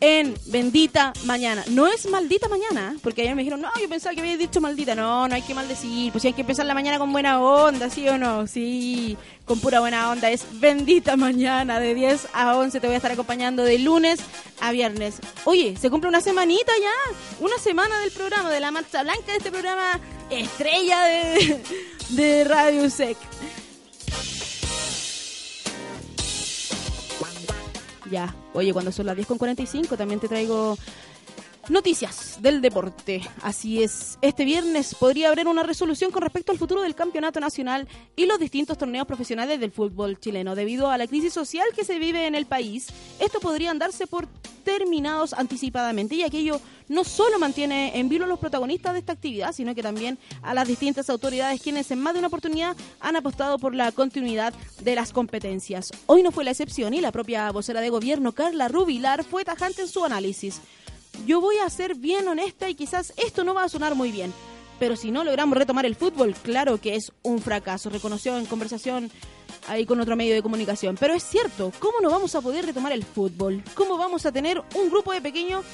en 0.00 0.34
Bendita 0.46 1.12
Mañana. 1.26 1.62
No 1.68 1.86
es 1.86 2.08
maldita 2.08 2.48
mañana, 2.48 2.94
¿eh? 2.94 2.98
porque 3.02 3.20
ayer 3.20 3.34
me 3.36 3.42
dijeron, 3.42 3.60
no, 3.60 3.68
yo 3.78 3.86
pensaba 3.86 4.14
que 4.14 4.22
había 4.22 4.38
dicho 4.38 4.62
maldita. 4.62 4.94
No, 4.94 5.28
no 5.28 5.34
hay 5.34 5.42
que 5.42 5.54
maldecir. 5.54 6.10
Pues 6.10 6.22
sí 6.22 6.28
hay 6.28 6.32
que 6.32 6.40
empezar 6.40 6.64
la 6.64 6.72
mañana 6.72 6.98
con 6.98 7.12
buena 7.12 7.38
onda, 7.38 7.90
¿sí 7.90 8.08
o 8.08 8.16
no? 8.16 8.46
Sí, 8.46 9.18
con 9.44 9.60
pura 9.60 9.80
buena 9.80 10.10
onda. 10.10 10.30
Es 10.30 10.46
Bendita 10.58 11.18
Mañana, 11.18 11.78
de 11.80 11.94
10 11.94 12.28
a 12.32 12.56
11. 12.56 12.80
Te 12.80 12.86
voy 12.86 12.94
a 12.94 12.96
estar 12.96 13.12
acompañando 13.12 13.62
de 13.62 13.78
lunes 13.78 14.20
a 14.58 14.72
viernes. 14.72 15.16
Oye, 15.44 15.76
se 15.78 15.90
cumple 15.90 16.08
una 16.08 16.22
semanita 16.22 16.72
ya. 16.80 17.44
Una 17.44 17.58
semana 17.58 18.00
del 18.00 18.10
programa, 18.10 18.50
de 18.50 18.58
la 18.58 18.70
marcha 18.70 19.02
blanca 19.02 19.32
de 19.32 19.36
este 19.36 19.50
programa 19.50 20.00
estrella 20.30 21.02
de, 21.02 21.62
de 22.08 22.44
Radio 22.44 22.88
Sec. 22.88 23.18
Ya, 28.12 28.34
oye, 28.52 28.74
cuando 28.74 28.92
son 28.92 29.06
las 29.06 29.16
10 29.16 29.26
con 29.26 29.38
45 29.38 29.96
también 29.96 30.20
te 30.20 30.28
traigo 30.28 30.76
Noticias 31.72 32.36
del 32.42 32.60
deporte. 32.60 33.22
Así 33.40 33.82
es, 33.82 34.18
este 34.20 34.44
viernes 34.44 34.94
podría 34.94 35.30
haber 35.30 35.48
una 35.48 35.62
resolución 35.62 36.10
con 36.10 36.20
respecto 36.20 36.52
al 36.52 36.58
futuro 36.58 36.82
del 36.82 36.94
campeonato 36.94 37.40
nacional 37.40 37.88
y 38.14 38.26
los 38.26 38.38
distintos 38.38 38.76
torneos 38.76 39.06
profesionales 39.06 39.58
del 39.58 39.72
fútbol 39.72 40.20
chileno. 40.20 40.54
Debido 40.54 40.90
a 40.90 40.98
la 40.98 41.06
crisis 41.06 41.32
social 41.32 41.66
que 41.74 41.86
se 41.86 41.98
vive 41.98 42.26
en 42.26 42.34
el 42.34 42.44
país, 42.44 42.88
esto 43.18 43.40
podrían 43.40 43.78
darse 43.78 44.06
por 44.06 44.28
terminados 44.64 45.32
anticipadamente 45.32 46.14
y 46.14 46.24
aquello 46.24 46.60
no 46.88 47.04
solo 47.04 47.38
mantiene 47.38 47.98
en 47.98 48.10
vilo 48.10 48.26
a 48.26 48.28
los 48.28 48.38
protagonistas 48.38 48.92
de 48.92 48.98
esta 48.98 49.14
actividad, 49.14 49.54
sino 49.54 49.74
que 49.74 49.82
también 49.82 50.18
a 50.42 50.52
las 50.52 50.68
distintas 50.68 51.08
autoridades 51.08 51.62
quienes 51.62 51.90
en 51.90 52.00
más 52.00 52.12
de 52.12 52.18
una 52.18 52.28
oportunidad 52.28 52.76
han 53.00 53.16
apostado 53.16 53.58
por 53.58 53.74
la 53.74 53.92
continuidad 53.92 54.52
de 54.82 54.94
las 54.94 55.14
competencias. 55.14 55.90
Hoy 56.04 56.22
no 56.22 56.32
fue 56.32 56.44
la 56.44 56.50
excepción 56.50 56.92
y 56.92 57.00
la 57.00 57.12
propia 57.12 57.50
vocera 57.50 57.80
de 57.80 57.88
gobierno, 57.88 58.32
Carla 58.32 58.68
Rubilar, 58.68 59.24
fue 59.24 59.42
tajante 59.42 59.80
en 59.80 59.88
su 59.88 60.04
análisis. 60.04 60.60
Yo 61.26 61.40
voy 61.40 61.56
a 61.58 61.70
ser 61.70 61.94
bien 61.94 62.26
honesta 62.26 62.68
y 62.68 62.74
quizás 62.74 63.12
esto 63.16 63.44
no 63.44 63.54
va 63.54 63.64
a 63.64 63.68
sonar 63.68 63.94
muy 63.94 64.10
bien, 64.10 64.32
pero 64.78 64.96
si 64.96 65.10
no 65.10 65.22
logramos 65.22 65.56
retomar 65.56 65.86
el 65.86 65.94
fútbol, 65.94 66.34
claro 66.34 66.80
que 66.80 66.96
es 66.96 67.12
un 67.22 67.40
fracaso, 67.40 67.90
reconoció 67.90 68.36
en 68.36 68.46
conversación 68.46 69.10
ahí 69.68 69.86
con 69.86 70.00
otro 70.00 70.16
medio 70.16 70.34
de 70.34 70.42
comunicación. 70.42 70.96
Pero 70.98 71.14
es 71.14 71.22
cierto, 71.22 71.72
¿cómo 71.78 72.00
no 72.00 72.10
vamos 72.10 72.34
a 72.34 72.40
poder 72.40 72.66
retomar 72.66 72.92
el 72.92 73.04
fútbol? 73.04 73.62
¿Cómo 73.74 73.96
vamos 73.96 74.26
a 74.26 74.32
tener 74.32 74.60
un 74.74 74.90
grupo 74.90 75.12
de 75.12 75.20
pequeños 75.20 75.64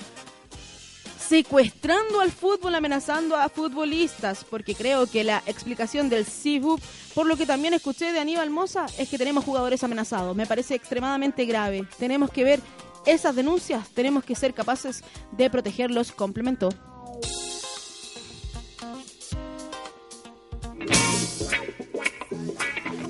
secuestrando 1.19 2.21
al 2.21 2.31
fútbol, 2.31 2.75
amenazando 2.75 3.37
a 3.37 3.49
futbolistas? 3.49 4.45
Porque 4.45 4.75
creo 4.75 5.07
que 5.07 5.25
la 5.25 5.43
explicación 5.47 6.09
del 6.09 6.27
CIBUP, 6.27 6.81
por 7.15 7.27
lo 7.27 7.37
que 7.37 7.47
también 7.47 7.75
escuché 7.75 8.13
de 8.13 8.21
Aníbal 8.21 8.51
Moza, 8.51 8.87
es 8.99 9.09
que 9.09 9.19
tenemos 9.19 9.45
jugadores 9.45 9.83
amenazados. 9.83 10.37
Me 10.37 10.47
parece 10.47 10.75
extremadamente 10.75 11.47
grave. 11.47 11.87
Tenemos 11.99 12.31
que 12.31 12.45
ver 12.45 12.61
esas 13.07 13.35
denuncias, 13.35 13.89
tenemos 13.91 14.25
que 14.25 14.35
ser 14.35 14.55
capaces 14.55 15.03
de 15.33 15.51
protegerlos, 15.51 16.13
complementó. 16.13 16.71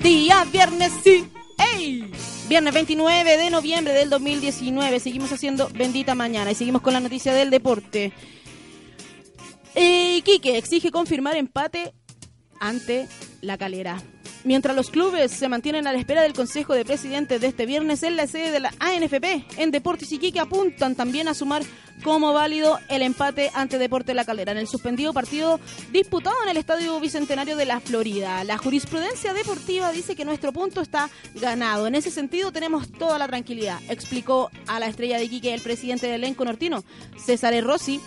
Día 0.01 0.45
viernes, 0.45 0.93
sí. 1.03 1.28
¡Ey! 1.74 2.11
Viernes 2.49 2.72
29 2.72 3.36
de 3.36 3.51
noviembre 3.51 3.93
del 3.93 4.09
2019. 4.09 5.01
Seguimos 5.01 5.32
haciendo 5.32 5.68
Bendita 5.68 6.14
Mañana 6.14 6.51
y 6.51 6.55
seguimos 6.55 6.82
con 6.82 6.95
la 6.95 7.01
noticia 7.01 7.34
del 7.34 7.51
deporte. 7.51 8.12
Eh, 9.74 10.22
Quique 10.24 10.57
exige 10.57 10.91
confirmar 10.91 11.36
empate 11.36 11.93
ante 12.59 13.07
la 13.43 13.59
calera. 13.59 14.03
Mientras 14.49 14.74
los 14.74 14.88
clubes 14.88 15.30
se 15.30 15.46
mantienen 15.51 15.86
a 15.86 15.92
la 15.92 15.99
espera 15.99 16.22
del 16.22 16.32
Consejo 16.32 16.72
de 16.72 16.82
Presidentes 16.82 17.38
de 17.38 17.49
este 17.49 17.66
viernes 17.66 18.03
en 18.03 18.16
la 18.16 18.26
sede 18.26 18.51
de 18.51 18.61
la 18.61 18.72
ANFP, 18.80 19.44
en 19.59 19.70
Deportes 19.70 20.11
Iquique 20.11 20.40
apuntan 20.40 20.94
también 20.94 21.28
a 21.28 21.34
sumar 21.34 21.62
como 22.03 22.32
válido 22.32 22.78
el 22.88 23.03
empate 23.03 23.51
ante 23.53 23.76
Deporte 23.76 24.14
La 24.14 24.24
Calera 24.24 24.53
en 24.53 24.57
el 24.57 24.66
suspendido 24.66 25.12
partido 25.12 25.61
disputado 25.92 26.34
en 26.44 26.49
el 26.49 26.57
Estadio 26.57 26.99
Bicentenario 26.99 27.57
de 27.57 27.66
la 27.66 27.80
Florida. 27.80 28.42
La 28.44 28.57
jurisprudencia 28.57 29.34
deportiva 29.34 29.92
dice 29.92 30.16
que 30.16 30.24
nuestro 30.24 30.51
punto 30.51 30.80
está 30.80 31.11
ganado. 31.34 31.86
En 31.86 31.94
ese 31.94 32.11
sentido 32.11 32.51
tenemos 32.51 32.90
toda 32.90 33.18
la 33.18 33.28
tranquilidad, 33.28 33.78
explicó 33.90 34.51
a 34.66 34.80
la 34.80 34.86
estrella 34.86 35.18
de 35.18 35.24
Iquique 35.24 35.53
el 35.53 35.61
presidente 35.61 36.07
del 36.07 36.24
elenco 36.24 36.46
nortino, 36.46 36.84
César. 37.22 37.53
Rossi, 37.62 38.01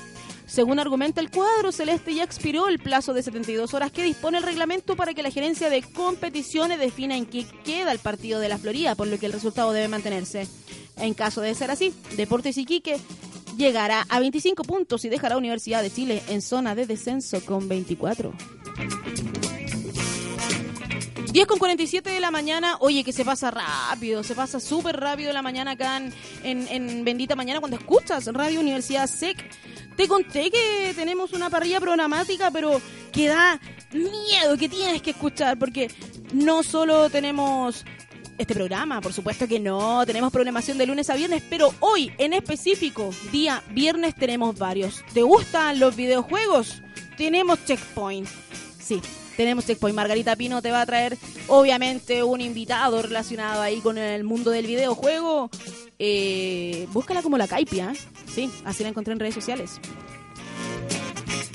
según 0.46 0.80
argumenta 0.80 1.22
el 1.22 1.32
cuadro 1.32 1.72
celeste, 1.72 2.14
ya 2.14 2.24
expiró 2.24 2.68
el 2.68 2.80
plazo 2.80 3.14
de 3.14 3.24
72 3.24 3.74
horas 3.74 3.92
que 3.92 4.04
dispone 4.04 4.38
el 4.38 4.44
reglamento 4.44 4.96
para 4.96 5.14
que 5.14 5.24
la 5.24 5.32
gerencia 5.32 5.70
de 5.70 5.82
competiciones 5.82 6.80
defina 6.80 7.16
en 7.16 7.26
qué 7.26 7.46
queda 7.64 7.92
el 7.92 8.00
partido 8.00 8.40
de 8.40 8.50
la 8.50 8.58
Florida, 8.58 8.96
por 8.96 9.08
lo 9.08 9.18
que 9.18 9.28
el 9.28 9.34
resultado 9.34 9.72
debe 9.72 9.88
mantenerse. 9.88 10.48
En 10.98 11.14
caso 11.14 11.42
de 11.42 11.56
ser 11.56 11.72
así, 11.72 11.94
Deportes 12.18 12.58
Iquique 12.58 13.00
llegará 13.58 14.06
a 14.10 14.20
25 14.20 14.64
puntos 14.64 15.06
y 15.06 15.10
dejará 15.10 15.38
Universidad 15.38 15.82
de 15.82 15.92
Chile 15.92 16.22
en 16.28 16.42
zona 16.42 16.76
de 16.76 16.86
descenso 16.86 17.44
con 17.46 17.68
24. 17.68 18.34
10 21.32 21.48
con 21.48 21.60
47 21.60 22.10
de 22.10 22.20
la 22.20 22.30
mañana, 22.30 22.76
oye 22.82 23.06
que 23.06 23.14
se 23.14 23.24
pasa 23.24 23.52
rápido, 23.52 24.22
se 24.22 24.36
pasa 24.36 24.60
súper 24.60 25.00
rápido 25.00 25.32
la 25.32 25.42
mañana 25.42 25.72
acá 25.72 26.02
en 26.44 27.06
Bendita 27.06 27.38
Mañana 27.38 27.62
cuando 27.62 27.78
escuchas 27.78 28.28
Radio 28.28 28.60
Universidad 28.60 29.08
SEC. 29.08 29.38
Te 29.96 30.08
conté 30.08 30.50
que 30.50 30.94
tenemos 30.96 31.34
una 31.34 31.50
parrilla 31.50 31.80
programática, 31.80 32.52
pero 32.52 32.82
que 33.12 33.28
da 33.28 33.60
miedo, 33.92 34.58
que 34.58 34.70
tienes 34.70 35.02
que 35.02 35.12
escuchar, 35.12 35.60
porque 35.60 35.90
no 36.34 36.64
solo 36.64 37.10
tenemos 37.10 37.86
este 38.38 38.56
programa, 38.56 39.02
por 39.02 39.14
supuesto 39.14 39.48
que 39.48 39.60
no, 39.60 40.04
tenemos 40.06 40.32
programación 40.32 40.78
de 40.78 40.88
lunes 40.88 41.10
a 41.10 41.16
viernes, 41.16 41.44
pero 41.50 41.74
hoy 41.80 42.12
en 42.18 42.34
específico, 42.34 43.14
día 43.32 43.62
viernes, 43.70 44.16
tenemos 44.16 44.58
varios. 44.58 45.04
¿Te 45.14 45.22
gustan 45.22 45.80
los 45.80 45.96
videojuegos? 45.96 46.82
Tenemos 47.18 47.64
Checkpoint. 47.66 48.28
Sí, 48.80 49.00
tenemos 49.38 49.66
Checkpoint. 49.66 49.96
Margarita 49.96 50.36
Pino 50.36 50.62
te 50.62 50.72
va 50.72 50.82
a 50.82 50.86
traer, 50.86 51.18
obviamente, 51.48 52.24
un 52.24 52.42
invitado 52.42 53.02
relacionado 53.02 53.62
ahí 53.62 53.80
con 53.80 53.98
el 53.98 54.24
mundo 54.24 54.52
del 54.52 54.68
videojuego. 54.68 55.50
Eh, 56.00 56.88
búscala 56.92 57.22
como 57.22 57.38
la 57.38 57.48
Caipia. 57.48 57.94
Sí, 58.34 58.52
así 58.66 58.84
la 58.84 58.90
encontré 58.90 59.14
en 59.14 59.20
redes 59.20 59.36
sociales. 59.36 59.80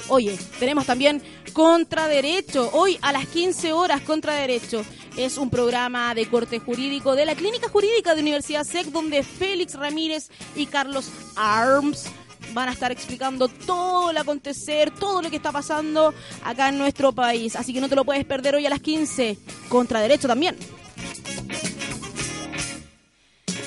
Oye, 0.09 0.39
tenemos 0.59 0.87
también 0.87 1.20
Contra 1.53 2.07
Derecho. 2.07 2.70
Hoy 2.72 2.99
a 3.03 3.12
las 3.12 3.27
15 3.27 3.72
horas, 3.72 4.03
Contra 4.03 4.35
Derecho. 4.35 4.85
Es 5.16 5.39
un 5.39 5.51
programa 5.51 6.14
de 6.14 6.29
corte 6.29 6.59
jurídico 6.59 7.14
de 7.16 7.24
la 7.24 7.35
Clínica 7.35 7.68
Jurídica 7.68 8.14
de 8.14 8.20
Universidad 8.20 8.64
SEC, 8.64 8.87
donde 8.89 9.22
Félix 9.22 9.74
Ramírez 9.74 10.29
y 10.55 10.66
Carlos 10.66 11.11
Arms 11.35 12.07
van 12.53 12.69
a 12.69 12.73
estar 12.73 12.93
explicando 12.93 13.49
todo 13.49 14.11
el 14.11 14.17
acontecer, 14.17 14.91
todo 14.91 15.23
lo 15.23 15.31
que 15.31 15.37
está 15.37 15.53
pasando 15.53 16.15
acá 16.45 16.69
en 16.69 16.79
nuestro 16.79 17.13
país. 17.13 17.57
Así 17.57 17.73
que 17.73 17.81
no 17.81 17.89
te 17.89 17.97
lo 17.97 18.05
puedes 18.05 18.25
perder 18.25 18.55
hoy 18.55 18.67
a 18.67 18.71
las 18.71 18.81
15. 18.81 19.39
Contra 19.69 20.01
Derecho 20.01 20.29
también. 20.29 20.57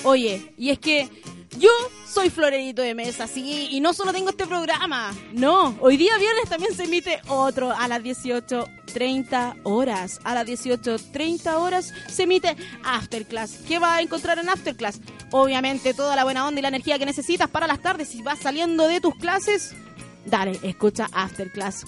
Oye, 0.03 0.53
y 0.57 0.69
es 0.69 0.79
que 0.79 1.09
yo 1.57 1.69
soy 2.05 2.29
Florerito 2.29 2.81
de 2.81 2.93
Mesa, 2.93 3.27
sí, 3.27 3.69
y 3.71 3.79
no 3.79 3.93
solo 3.93 4.13
tengo 4.13 4.29
este 4.29 4.45
programa, 4.45 5.13
no, 5.33 5.75
hoy 5.81 5.97
día 5.97 6.17
viernes 6.17 6.49
también 6.49 6.75
se 6.75 6.83
emite 6.83 7.19
otro 7.27 7.71
a 7.71 7.87
las 7.87 8.01
18.30 8.03 9.61
horas. 9.63 10.19
A 10.23 10.35
las 10.35 10.47
18.30 10.47 11.55
horas 11.55 11.93
se 12.07 12.23
emite 12.23 12.55
Afterclass. 12.83 13.59
¿Qué 13.67 13.79
vas 13.79 13.99
a 13.99 14.01
encontrar 14.01 14.37
en 14.39 14.49
Afterclass? 14.49 14.99
Obviamente 15.31 15.93
toda 15.93 16.15
la 16.15 16.23
buena 16.23 16.47
onda 16.47 16.59
y 16.59 16.61
la 16.61 16.69
energía 16.69 16.99
que 16.99 17.05
necesitas 17.05 17.49
para 17.49 17.67
las 17.67 17.81
tardes. 17.81 18.09
Si 18.09 18.21
vas 18.21 18.39
saliendo 18.39 18.87
de 18.87 19.01
tus 19.01 19.15
clases, 19.15 19.75
dale, 20.25 20.59
escucha 20.63 21.09
Afterclass. 21.11 21.85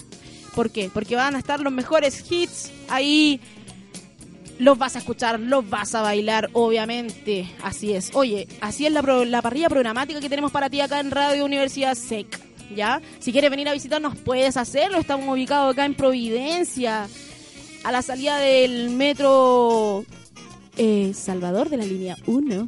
¿Por 0.54 0.70
qué? 0.70 0.90
Porque 0.92 1.16
van 1.16 1.34
a 1.34 1.38
estar 1.38 1.60
los 1.60 1.72
mejores 1.72 2.30
hits 2.30 2.70
ahí 2.88 3.40
los 4.58 4.78
vas 4.78 4.94
a 4.96 4.98
escuchar, 5.00 5.40
los 5.40 5.68
vas 5.68 5.94
a 5.94 6.02
bailar, 6.02 6.50
obviamente. 6.52 7.48
Así 7.62 7.92
es. 7.92 8.10
Oye, 8.14 8.46
así 8.60 8.86
es 8.86 8.92
la, 8.92 9.02
pro- 9.02 9.24
la 9.24 9.42
parrilla 9.42 9.68
programática 9.68 10.20
que 10.20 10.28
tenemos 10.28 10.52
para 10.52 10.70
ti 10.70 10.80
acá 10.80 11.00
en 11.00 11.10
Radio 11.10 11.44
Universidad 11.44 11.94
SEC. 11.94 12.26
¿Ya? 12.74 13.02
Si 13.18 13.32
quieres 13.32 13.50
venir 13.50 13.68
a 13.68 13.72
visitarnos, 13.74 14.16
puedes 14.16 14.56
hacerlo. 14.56 14.98
Estamos 14.98 15.28
ubicados 15.28 15.72
acá 15.72 15.84
en 15.84 15.94
Providencia, 15.94 17.06
a 17.84 17.92
la 17.92 18.00
salida 18.00 18.38
del 18.38 18.90
metro 18.90 20.04
eh, 20.78 21.12
Salvador 21.14 21.68
de 21.68 21.76
la 21.76 21.84
línea 21.84 22.16
1. 22.26 22.66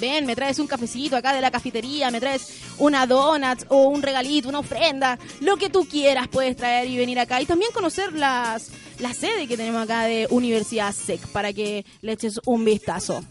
Ven, 0.00 0.26
me 0.26 0.34
traes 0.34 0.58
un 0.58 0.66
cafecito 0.66 1.16
acá 1.16 1.32
de 1.32 1.40
la 1.40 1.50
cafetería, 1.50 2.10
me 2.10 2.20
traes 2.20 2.48
una 2.78 3.06
donut 3.06 3.64
o 3.68 3.84
un 3.88 4.02
regalito, 4.02 4.48
una 4.48 4.58
ofrenda, 4.58 5.18
lo 5.40 5.56
que 5.56 5.70
tú 5.70 5.86
quieras 5.88 6.28
puedes 6.28 6.56
traer 6.56 6.88
y 6.88 6.96
venir 6.96 7.18
acá. 7.18 7.40
Y 7.40 7.46
también 7.46 7.70
conocer 7.72 8.12
las, 8.12 8.70
la 9.04 9.12
sede 9.12 9.46
que 9.46 9.58
tenemos 9.58 9.82
acá 9.82 10.04
de 10.04 10.26
Universidad 10.30 10.90
SEC 10.92 11.20
para 11.28 11.52
que 11.52 11.84
le 12.00 12.12
eches 12.12 12.40
un 12.46 12.64
vistazo. 12.64 13.22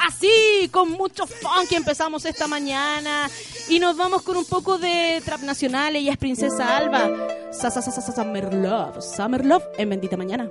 Así, 0.00 0.68
con 0.70 0.92
mucho 0.92 1.26
funk 1.26 1.72
empezamos 1.72 2.24
esta 2.26 2.46
mañana 2.46 3.28
y 3.68 3.80
nos 3.80 3.96
vamos 3.96 4.22
con 4.22 4.36
un 4.36 4.44
poco 4.44 4.78
de 4.78 5.20
trap 5.24 5.40
nacional. 5.40 5.96
Ella 5.96 6.12
es 6.12 6.18
Princesa 6.18 6.76
Alba. 6.76 7.10
Summer 7.52 8.54
Love, 8.54 9.02
Summer 9.02 9.44
Love 9.44 9.64
en 9.78 9.90
Bendita 9.90 10.16
Mañana. 10.16 10.48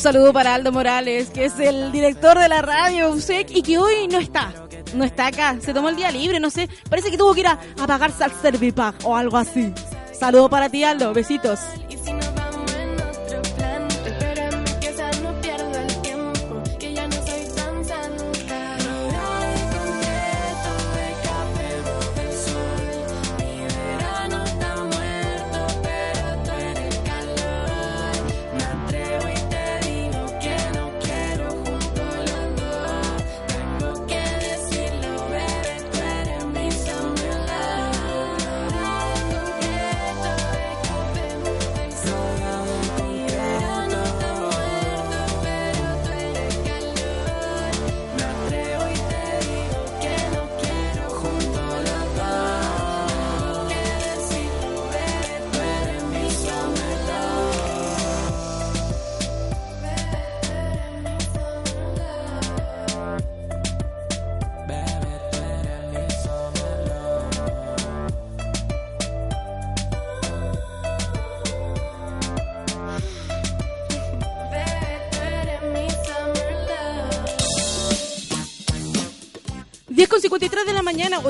Saludo 0.00 0.32
para 0.32 0.54
Aldo 0.54 0.72
Morales, 0.72 1.28
que 1.30 1.44
es 1.44 1.60
el 1.60 1.92
director 1.92 2.38
de 2.38 2.48
la 2.48 2.62
radio 2.62 3.10
USEC 3.10 3.50
y 3.50 3.62
que 3.62 3.78
hoy 3.78 4.08
no 4.08 4.18
está. 4.18 4.52
No 4.94 5.04
está 5.04 5.26
acá, 5.26 5.56
se 5.60 5.74
tomó 5.74 5.90
el 5.90 5.96
día 5.96 6.10
libre, 6.10 6.40
no 6.40 6.48
sé. 6.48 6.68
Parece 6.88 7.10
que 7.10 7.18
tuvo 7.18 7.34
que 7.34 7.40
ir 7.40 7.46
a, 7.46 7.58
a 7.78 7.94
al 7.94 8.32
Servipack 8.42 9.04
o 9.04 9.14
algo 9.14 9.36
así. 9.36 9.72
Saludo 10.12 10.48
para 10.48 10.70
ti, 10.70 10.84
Aldo. 10.84 11.12
Besitos. 11.12 11.60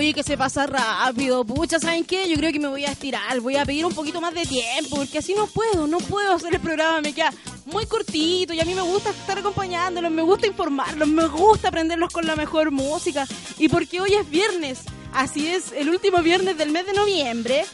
Oye, 0.00 0.14
que 0.14 0.22
se 0.22 0.38
pasa 0.38 0.66
rápido. 0.66 1.44
Pucha, 1.44 1.78
¿saben 1.78 2.04
qué? 2.04 2.26
Yo 2.26 2.34
creo 2.36 2.50
que 2.50 2.58
me 2.58 2.68
voy 2.68 2.86
a 2.86 2.92
estirar. 2.92 3.38
Voy 3.40 3.56
a 3.56 3.66
pedir 3.66 3.84
un 3.84 3.92
poquito 3.92 4.18
más 4.18 4.32
de 4.32 4.46
tiempo. 4.46 4.96
Porque 4.96 5.18
así 5.18 5.34
no 5.34 5.46
puedo, 5.46 5.86
no 5.86 5.98
puedo 5.98 6.32
hacer 6.32 6.54
el 6.54 6.60
programa. 6.60 7.02
Me 7.02 7.12
queda 7.12 7.30
muy 7.66 7.84
cortito. 7.84 8.54
Y 8.54 8.60
a 8.60 8.64
mí 8.64 8.74
me 8.74 8.80
gusta 8.80 9.10
estar 9.10 9.38
acompañándolos. 9.38 10.10
Me 10.10 10.22
gusta 10.22 10.46
informarlos. 10.46 11.06
Me 11.06 11.26
gusta 11.26 11.68
aprenderlos 11.68 12.10
con 12.14 12.26
la 12.26 12.34
mejor 12.34 12.70
música. 12.70 13.26
Y 13.58 13.68
porque 13.68 14.00
hoy 14.00 14.14
es 14.14 14.30
viernes. 14.30 14.84
Así 15.12 15.48
es, 15.48 15.70
el 15.72 15.90
último 15.90 16.22
viernes 16.22 16.56
del 16.56 16.70
mes 16.70 16.86
de 16.86 16.94
noviembre. 16.94 17.66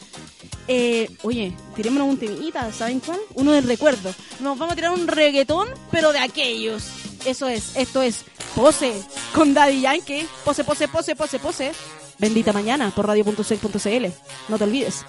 Eh, 0.67 1.09
oye, 1.23 1.55
tirémonos 1.77 2.09
un 2.09 2.17
temita, 2.17 2.73
¿saben 2.73 2.99
cuál? 2.99 3.21
Uno 3.35 3.53
del 3.53 3.65
recuerdo. 3.65 4.13
Nos 4.41 4.59
vamos 4.59 4.73
a 4.73 4.75
tirar 4.75 4.91
un 4.91 5.07
reggaetón, 5.07 5.69
pero 5.91 6.11
de 6.11 6.19
aquellos. 6.19 6.89
Eso 7.25 7.47
es, 7.47 7.73
esto 7.77 8.01
es 8.01 8.25
Pose 8.57 8.91
con 9.33 9.53
Daddy 9.53 9.81
Yankee. 9.81 10.27
Pose, 10.43 10.63
pose, 10.63 10.87
pose, 10.87 11.15
pose, 11.15 11.39
pose. 11.39 11.71
Bendita 12.19 12.53
mañana 12.53 12.91
por 12.91 13.07
radio.sec.cl. 13.07 14.05
No 14.49 14.57
te 14.57 14.63
olvides. 14.63 15.05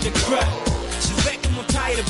Como 0.00 0.10
pipa 0.10 0.10
de 0.10 0.12
crack, 0.12 0.48
se 1.00 1.14
ve 1.28 1.38
como 1.42 1.62
Tyra 1.64 2.02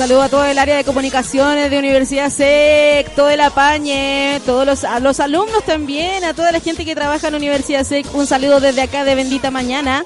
Saludo 0.00 0.22
a 0.22 0.28
todo 0.30 0.46
el 0.46 0.58
área 0.58 0.78
de 0.78 0.84
comunicaciones 0.84 1.70
de 1.70 1.78
Universidad 1.78 2.30
SEC, 2.30 3.14
todo 3.14 3.28
el 3.28 3.38
apañe, 3.38 4.40
todos 4.46 4.64
los, 4.64 4.82
a 4.84 4.98
los 4.98 5.20
alumnos 5.20 5.62
también, 5.66 6.24
a 6.24 6.32
toda 6.32 6.52
la 6.52 6.60
gente 6.60 6.86
que 6.86 6.94
trabaja 6.94 7.28
en 7.28 7.34
Universidad 7.34 7.84
SEC. 7.84 8.06
Un 8.14 8.26
saludo 8.26 8.60
desde 8.60 8.80
acá 8.80 9.04
de 9.04 9.14
Bendita 9.14 9.50
Mañana. 9.50 10.02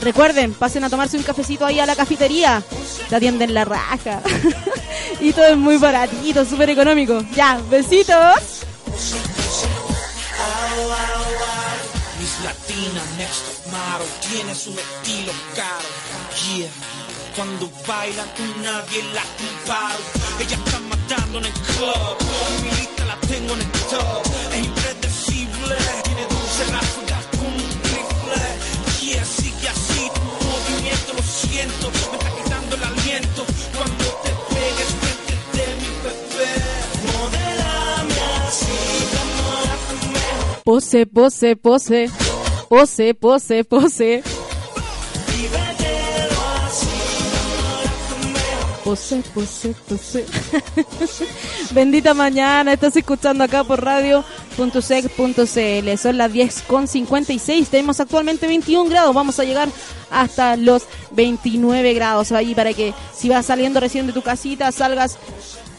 Recuerden, 0.00 0.54
pasen 0.54 0.82
a 0.84 0.88
tomarse 0.88 1.18
un 1.18 1.22
cafecito 1.22 1.66
ahí 1.66 1.78
a 1.78 1.84
la 1.84 1.94
cafetería. 1.94 2.62
Te 3.10 3.16
atienden 3.16 3.52
la 3.52 3.66
raja. 3.66 4.22
y 5.20 5.34
todo 5.34 5.44
es 5.44 5.58
muy 5.58 5.76
baratito, 5.76 6.46
súper 6.46 6.70
económico. 6.70 7.22
Ya, 7.34 7.60
besitos. 7.68 8.64
Latina, 12.74 13.02
next 13.18 13.66
model, 13.70 14.08
tienes 14.28 14.66
un 14.66 14.76
estilo 14.76 15.32
caro. 15.54 15.88
Yeah. 16.56 16.70
Cuando 17.36 17.70
bailan 17.86 18.26
nadie 18.62 19.00
la 19.14 19.22
compara. 19.38 19.96
Ella 20.40 20.56
está 20.56 20.80
matando 20.80 21.38
en 21.38 21.44
el 21.44 21.52
club. 21.52 22.16
Mi 22.64 22.70
lista 22.70 23.04
la 23.04 23.16
tengo 23.28 23.54
en 23.54 23.60
el 23.60 23.70
top. 23.70 24.22
Es 24.52 24.64
impredecible. 24.66 25.76
Tiene 26.02 26.26
dulce 26.26 26.64
ráfagas 26.72 27.26
como 27.36 27.54
un 27.54 27.70
rifle. 27.92 28.42
Yeah, 29.02 29.24
sigue 29.24 29.68
así 29.68 30.10
tu 30.12 30.22
movimiento, 30.44 31.12
lo 31.14 31.22
siento. 31.22 31.90
Me 31.92 32.16
está 32.18 32.30
quitando 32.42 32.74
el 32.74 32.82
aliento. 32.82 33.46
Cuando 33.76 34.04
te 34.24 34.30
pegues 34.52 34.90
frente 35.00 35.34
de 35.58 35.66
mi 35.76 35.90
bebé. 36.02 36.52
Modelame 37.06 38.20
así. 38.48 38.94
Pose, 40.64 41.06
pose, 41.06 41.56
pose. 41.56 42.23
Pose, 42.74 43.14
pose, 43.14 43.62
pose. 43.62 44.24
Pose, 48.82 49.22
pose, 49.32 49.76
pose. 49.88 50.26
Bendita 51.70 52.14
mañana, 52.14 52.72
estás 52.72 52.96
escuchando 52.96 53.44
acá 53.44 53.62
por 53.62 53.80
radio.sec.cl. 53.80 55.96
Son 55.96 56.18
las 56.18 56.32
10 56.32 56.62
con 56.62 56.88
56. 56.88 57.68
Tenemos 57.68 58.00
actualmente 58.00 58.48
21 58.48 58.90
grados. 58.90 59.14
Vamos 59.14 59.38
a 59.38 59.44
llegar 59.44 59.68
hasta 60.10 60.56
los 60.56 60.82
29 61.12 61.94
grados 61.94 62.32
ahí 62.32 62.56
para 62.56 62.72
que 62.72 62.92
si 63.14 63.28
vas 63.28 63.46
saliendo 63.46 63.78
recién 63.78 64.08
de 64.08 64.12
tu 64.12 64.22
casita 64.22 64.72
salgas 64.72 65.16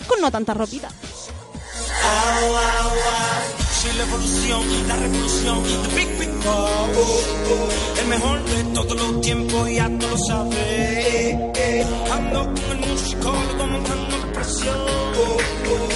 con 0.07 0.21
no 0.21 0.31
tanta 0.31 0.53
ropita. 0.53 0.87
Soy 3.81 3.93
la 3.97 4.03
evolución, 4.03 4.87
la 4.87 4.95
revolución, 4.95 5.63
the 5.63 5.95
big 5.95 6.19
big 6.19 6.29
oh, 6.47 7.69
el 8.01 8.07
mejor 8.07 8.43
de 8.45 8.63
todos 8.73 8.97
los 8.97 9.21
tiempos, 9.21 9.71
ya 9.71 9.87
tú 9.99 10.07
lo 10.07 10.17
sabes. 10.17 10.57
Eh, 10.57 11.85
ando 12.11 12.43
con 12.45 12.83
el 12.83 12.89
musicólogo 12.89 13.67
montando 13.67 14.33
presión. 14.33 15.94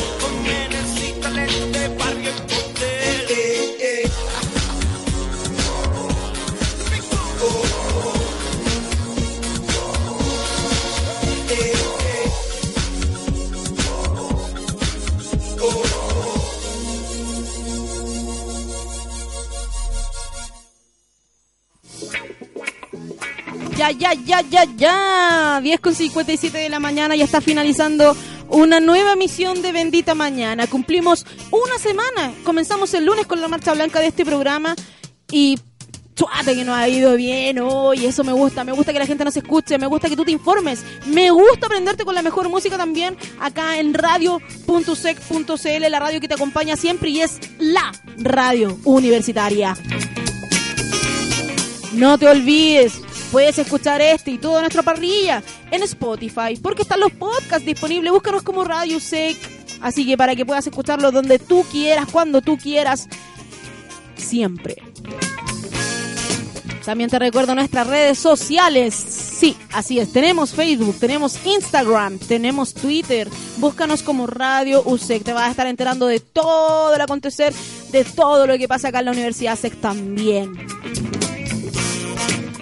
Ya, 23.89 24.13
ya, 24.13 24.13
ya, 24.13 24.41
ya, 24.41 24.65
ya. 24.75 25.59
10 25.63 25.79
con 25.79 25.95
57 25.95 26.57
de 26.57 26.69
la 26.69 26.79
mañana 26.79 27.15
ya 27.15 27.25
está 27.25 27.41
finalizando 27.41 28.15
una 28.49 28.79
nueva 28.79 29.15
misión 29.15 29.61
de 29.63 29.71
Bendita 29.71 30.13
Mañana. 30.13 30.67
Cumplimos 30.67 31.25
una 31.49 31.77
semana. 31.79 32.31
Comenzamos 32.43 32.93
el 32.93 33.05
lunes 33.05 33.25
con 33.25 33.41
la 33.41 33.47
marcha 33.47 33.73
blanca 33.73 33.99
de 33.99 34.07
este 34.07 34.25
programa 34.25 34.75
y 35.31 35.57
chuate 36.13 36.53
que 36.53 36.63
nos 36.63 36.75
ha 36.75 36.87
ido 36.87 37.15
bien 37.15 37.59
hoy. 37.59 38.05
Eso 38.05 38.23
me 38.23 38.31
gusta. 38.31 38.63
Me 38.63 38.73
gusta 38.73 38.93
que 38.93 38.99
la 38.99 39.07
gente 39.07 39.25
nos 39.25 39.35
escuche. 39.35 39.79
Me 39.79 39.87
gusta 39.87 40.07
que 40.07 40.15
tú 40.15 40.23
te 40.23 40.31
informes. 40.31 40.83
Me 41.07 41.31
gusta 41.31 41.65
aprenderte 41.65 42.05
con 42.05 42.13
la 42.13 42.21
mejor 42.21 42.47
música 42.47 42.77
también 42.77 43.17
acá 43.39 43.79
en 43.79 43.95
radio.sec.cl, 43.95 45.89
la 45.89 45.99
radio 45.99 46.19
que 46.19 46.27
te 46.27 46.35
acompaña 46.35 46.75
siempre 46.75 47.09
y 47.09 47.21
es 47.21 47.39
la 47.57 47.91
radio 48.17 48.77
universitaria. 48.83 49.75
No 51.93 52.17
te 52.17 52.27
olvides, 52.27 53.01
puedes 53.32 53.57
escuchar 53.57 54.01
este 54.01 54.32
y 54.32 54.38
toda 54.38 54.61
nuestra 54.61 54.84
parrilla 54.84 55.43
en 55.71 55.84
Spotify, 55.84 56.57
porque 56.61 56.84
están 56.84 56.99
los 56.99 57.11
podcasts 57.11 57.65
disponibles. 57.65 58.11
Búscanos 58.11 58.43
como 58.43 58.63
Radio 58.63 58.99
Sec. 58.99 59.38
Así 59.82 60.05
que 60.05 60.17
para 60.17 60.36
que 60.36 60.45
puedas 60.45 60.67
escucharlo 60.67 61.11
donde 61.11 61.39
tú 61.39 61.63
quieras, 61.71 62.07
cuando 62.11 62.41
tú 62.41 62.57
quieras, 62.57 63.07
siempre. 64.15 64.77
También 66.84 67.09
te 67.09 67.19
recuerdo 67.19 67.53
nuestras 67.53 67.86
redes 67.86 68.17
sociales. 68.17 68.95
Sí, 68.95 69.55
así 69.73 69.99
es. 69.99 70.11
Tenemos 70.11 70.53
Facebook, 70.53 70.97
tenemos 70.99 71.38
Instagram, 71.45 72.17
tenemos 72.17 72.73
Twitter. 72.73 73.30
Búscanos 73.57 74.01
como 74.01 74.25
Radio 74.25 74.82
USEC. 74.84 75.23
Te 75.23 75.34
vas 75.34 75.49
a 75.49 75.51
estar 75.51 75.67
enterando 75.67 76.07
de 76.07 76.19
todo 76.19 76.95
el 76.95 77.01
acontecer, 77.01 77.53
de 77.91 78.03
todo 78.03 78.47
lo 78.47 78.57
que 78.57 78.67
pasa 78.67 78.88
acá 78.88 78.99
en 78.99 79.05
la 79.05 79.11
Universidad 79.11 79.55
SEC 79.55 79.80
también. 79.80 80.51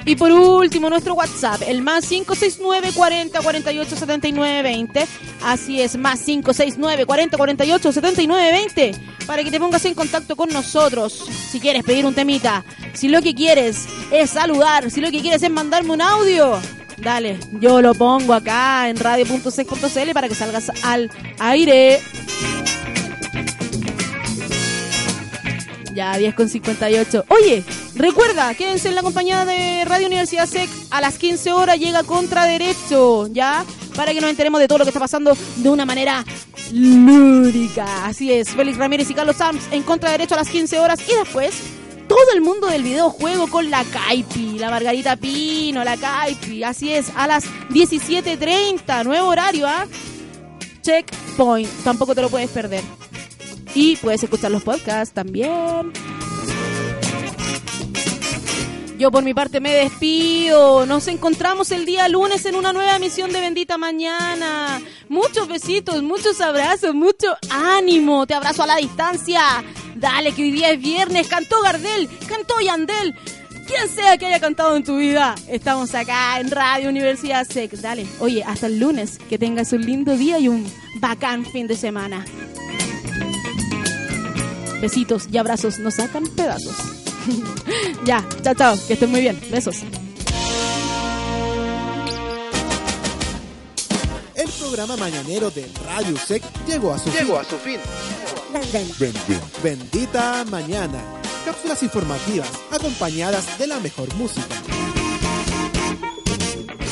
Y 0.08 0.16
por 0.16 0.32
último, 0.32 0.89
nuestro 0.89 1.16
WhatsApp, 1.16 1.64
el 1.68 1.82
más 1.82 2.08
569 2.08 2.91
40 2.95 3.41
48 3.41 3.95
79 3.97 4.64
20. 4.64 5.05
Así 5.43 5.82
es, 5.82 5.97
más 5.97 6.22
569 6.22 7.05
40 7.05 7.36
48 7.36 7.91
79 7.91 8.51
20. 8.53 8.91
Para 9.26 9.43
que 9.43 9.51
te 9.51 9.60
pongas 9.60 9.84
en 9.84 9.95
contacto 9.95 10.38
con 10.38 10.47
nosotros. 10.47 11.12
Si 11.51 11.60
quieres 11.60 11.84
pedir 11.84 12.05
un 12.05 12.16
temita, 12.16 12.64
si 12.93 13.10
lo 13.10 13.22
que 13.22 13.36
quieres 13.36 13.86
es 14.10 14.30
saludar, 14.30 14.89
si 14.91 15.01
lo 15.01 15.12
que 15.12 15.20
quieres 15.20 15.43
es 15.43 15.51
mandarme 15.51 15.91
un 15.91 16.01
audio. 16.01 16.58
Dale, 16.95 17.38
yo 17.60 17.82
lo 17.82 17.93
pongo 17.93 18.34
acá 18.34 18.88
en 18.88 18.95
radio.sec.cl 18.95 20.12
para 20.14 20.30
que 20.30 20.36
salgas 20.36 20.72
al 20.84 21.12
aire. 21.39 21.99
Ya, 25.93 26.16
10 26.16 26.34
con 26.34 26.47
58. 26.47 27.26
Oye, 27.28 27.66
recuerda, 27.98 28.54
quédense 28.54 28.89
en 28.89 28.95
la 28.95 29.02
compañía 29.02 29.45
de 29.45 29.84
Radio 29.86 30.08
Universidad 30.08 30.48
SEC. 30.48 30.70
A 30.91 31.02
las 31.02 31.18
15 31.18 31.52
horas 31.52 31.80
llega 31.80 32.04
Contra 32.04 32.45
Derecho, 32.45 33.28
¿ya? 33.28 33.66
Para 33.95 34.14
que 34.14 34.22
nos 34.22 34.30
enteremos 34.30 34.60
de 34.60 34.68
todo 34.68 34.80
lo 34.80 34.84
que 34.86 34.89
está 34.89 35.00
pasando 35.00 35.36
de 35.58 35.70
una 35.70 35.86
manera 35.86 36.24
lúdica. 36.72 38.06
Así 38.06 38.32
es, 38.32 38.50
Félix 38.50 38.78
Ramírez 38.78 39.10
y 39.10 39.14
Carlos 39.14 39.38
Sams 39.38 39.64
en 39.72 39.84
Contra 39.84 40.12
Derecho 40.12 40.36
a 40.36 40.38
las 40.38 40.50
15 40.50 40.80
horas. 40.80 41.00
Y 41.08 41.16
después, 41.16 41.56
todo 42.08 42.32
el 42.34 42.41
mundo 42.41 42.68
del 42.68 42.84
videojuego 42.84 43.48
con 43.48 43.70
la 43.70 43.84
Caipi, 43.84 44.60
la 44.60 44.70
Margarita 44.70 45.16
Pino, 45.16 45.84
la 45.84 45.98
Caipi. 45.98 46.64
Así 46.64 46.91
es, 46.91 47.12
a 47.16 47.28
las 47.28 47.45
17.30, 47.70 49.04
nuevo 49.04 49.28
horario, 49.28 49.68
¿ah? 49.68 49.86
Checkpoint, 50.82 51.70
tampoco 51.84 52.16
te 52.16 52.22
lo 52.22 52.30
puedes 52.30 52.50
perder. 52.50 52.84
Y 53.76 53.95
puedes 53.98 54.24
escuchar 54.24 54.52
los 54.52 54.64
podcasts 54.64 55.14
también. 55.14 55.91
Yo 58.98 59.12
por 59.12 59.24
mi 59.24 59.36
parte 59.36 59.60
me 59.60 59.74
despido. 59.74 60.88
Nos 60.88 61.08
encontramos 61.08 61.72
el 61.72 61.86
día 61.86 62.08
lunes 62.08 62.43
en 62.48 62.56
una 62.56 62.74
nueva 62.74 62.95
emisión 62.95 63.32
de 63.32 63.39
Bendita 63.39 63.78
Mañana. 63.78 64.82
Muchos 65.08 65.48
besitos, 65.48 66.02
muchos 66.02 66.41
abrazos, 66.41 66.95
mucho 66.95 67.38
ánimo. 67.52 68.26
Te 68.26 68.34
abrazo 68.34 68.64
a 68.64 68.68
la 68.68 68.78
distancia. 68.78 69.64
Dale, 69.95 70.32
que 70.32 70.41
hoy 70.41 70.52
día 70.52 70.72
es 70.72 70.82
viernes. 70.82 71.28
Cantó 71.28 71.62
Gardel, 71.62 72.10
cantó 72.28 72.60
Yandel. 72.60 73.14
Quien 73.68 73.88
sea 73.88 74.18
que 74.18 74.26
haya 74.26 74.39
cantado 74.39 74.76
en 74.76 74.84
tu 74.84 74.98
vida, 74.98 75.36
estamos 75.48 75.93
acá 75.93 76.39
en 76.39 76.50
Radio 76.50 76.89
Universidad 76.89 77.45
SEC. 77.45 77.74
Dale, 77.74 78.08
oye, 78.20 78.43
hasta 78.43 78.66
el 78.66 78.80
lunes. 78.80 79.20
Que 79.30 79.38
tengas 79.38 79.74
un 79.74 79.86
lindo 79.86 80.18
día 80.18 80.39
y 80.39 80.48
un 80.48 80.66
bacán 81.00 81.45
fin 81.45 81.68
de 81.68 81.76
semana. 81.76 82.26
Besitos 84.82 85.28
y 85.32 85.38
abrazos 85.38 85.78
nos 85.78 85.95
sacan 85.95 86.26
pedazos. 86.26 87.07
ya, 88.05 88.25
chao, 88.43 88.53
chao, 88.55 88.75
que 88.88 88.93
estén 88.93 89.11
muy 89.11 89.21
bien. 89.21 89.39
Besos. 89.51 89.78
El 94.36 94.49
programa 94.59 94.95
mañanero 94.97 95.49
de 95.51 95.67
Radio 95.86 96.17
Sec 96.17 96.43
llegó 96.67 96.93
a 96.93 96.99
su 96.99 97.09
Llegó 97.11 97.36
fin. 97.36 97.36
a 97.36 97.43
su 97.49 97.57
fin. 97.57 97.80
Ben- 98.53 98.91
Ben, 98.99 99.13
ben. 99.28 99.41
Bendita 99.63 100.45
mañana. 100.45 100.99
Cápsulas 101.45 101.82
informativas 101.84 102.49
acompañadas 102.71 103.57
de 103.57 103.67
la 103.67 103.80
mejor 103.80 104.13
música. 104.15 104.45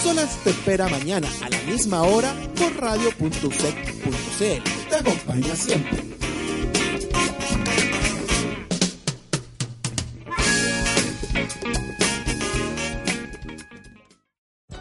Solas 0.03 0.38
te 0.43 0.51
espera 0.51 0.88
mañana 0.88 1.27
a 1.41 1.49
la 1.49 1.57
misma 1.63 2.03
hora 2.03 2.33
por 2.57 2.75
radio.sec.cl. 2.77 4.89
Te 4.89 4.95
acompaña 4.95 5.55
siempre. 5.55 6.03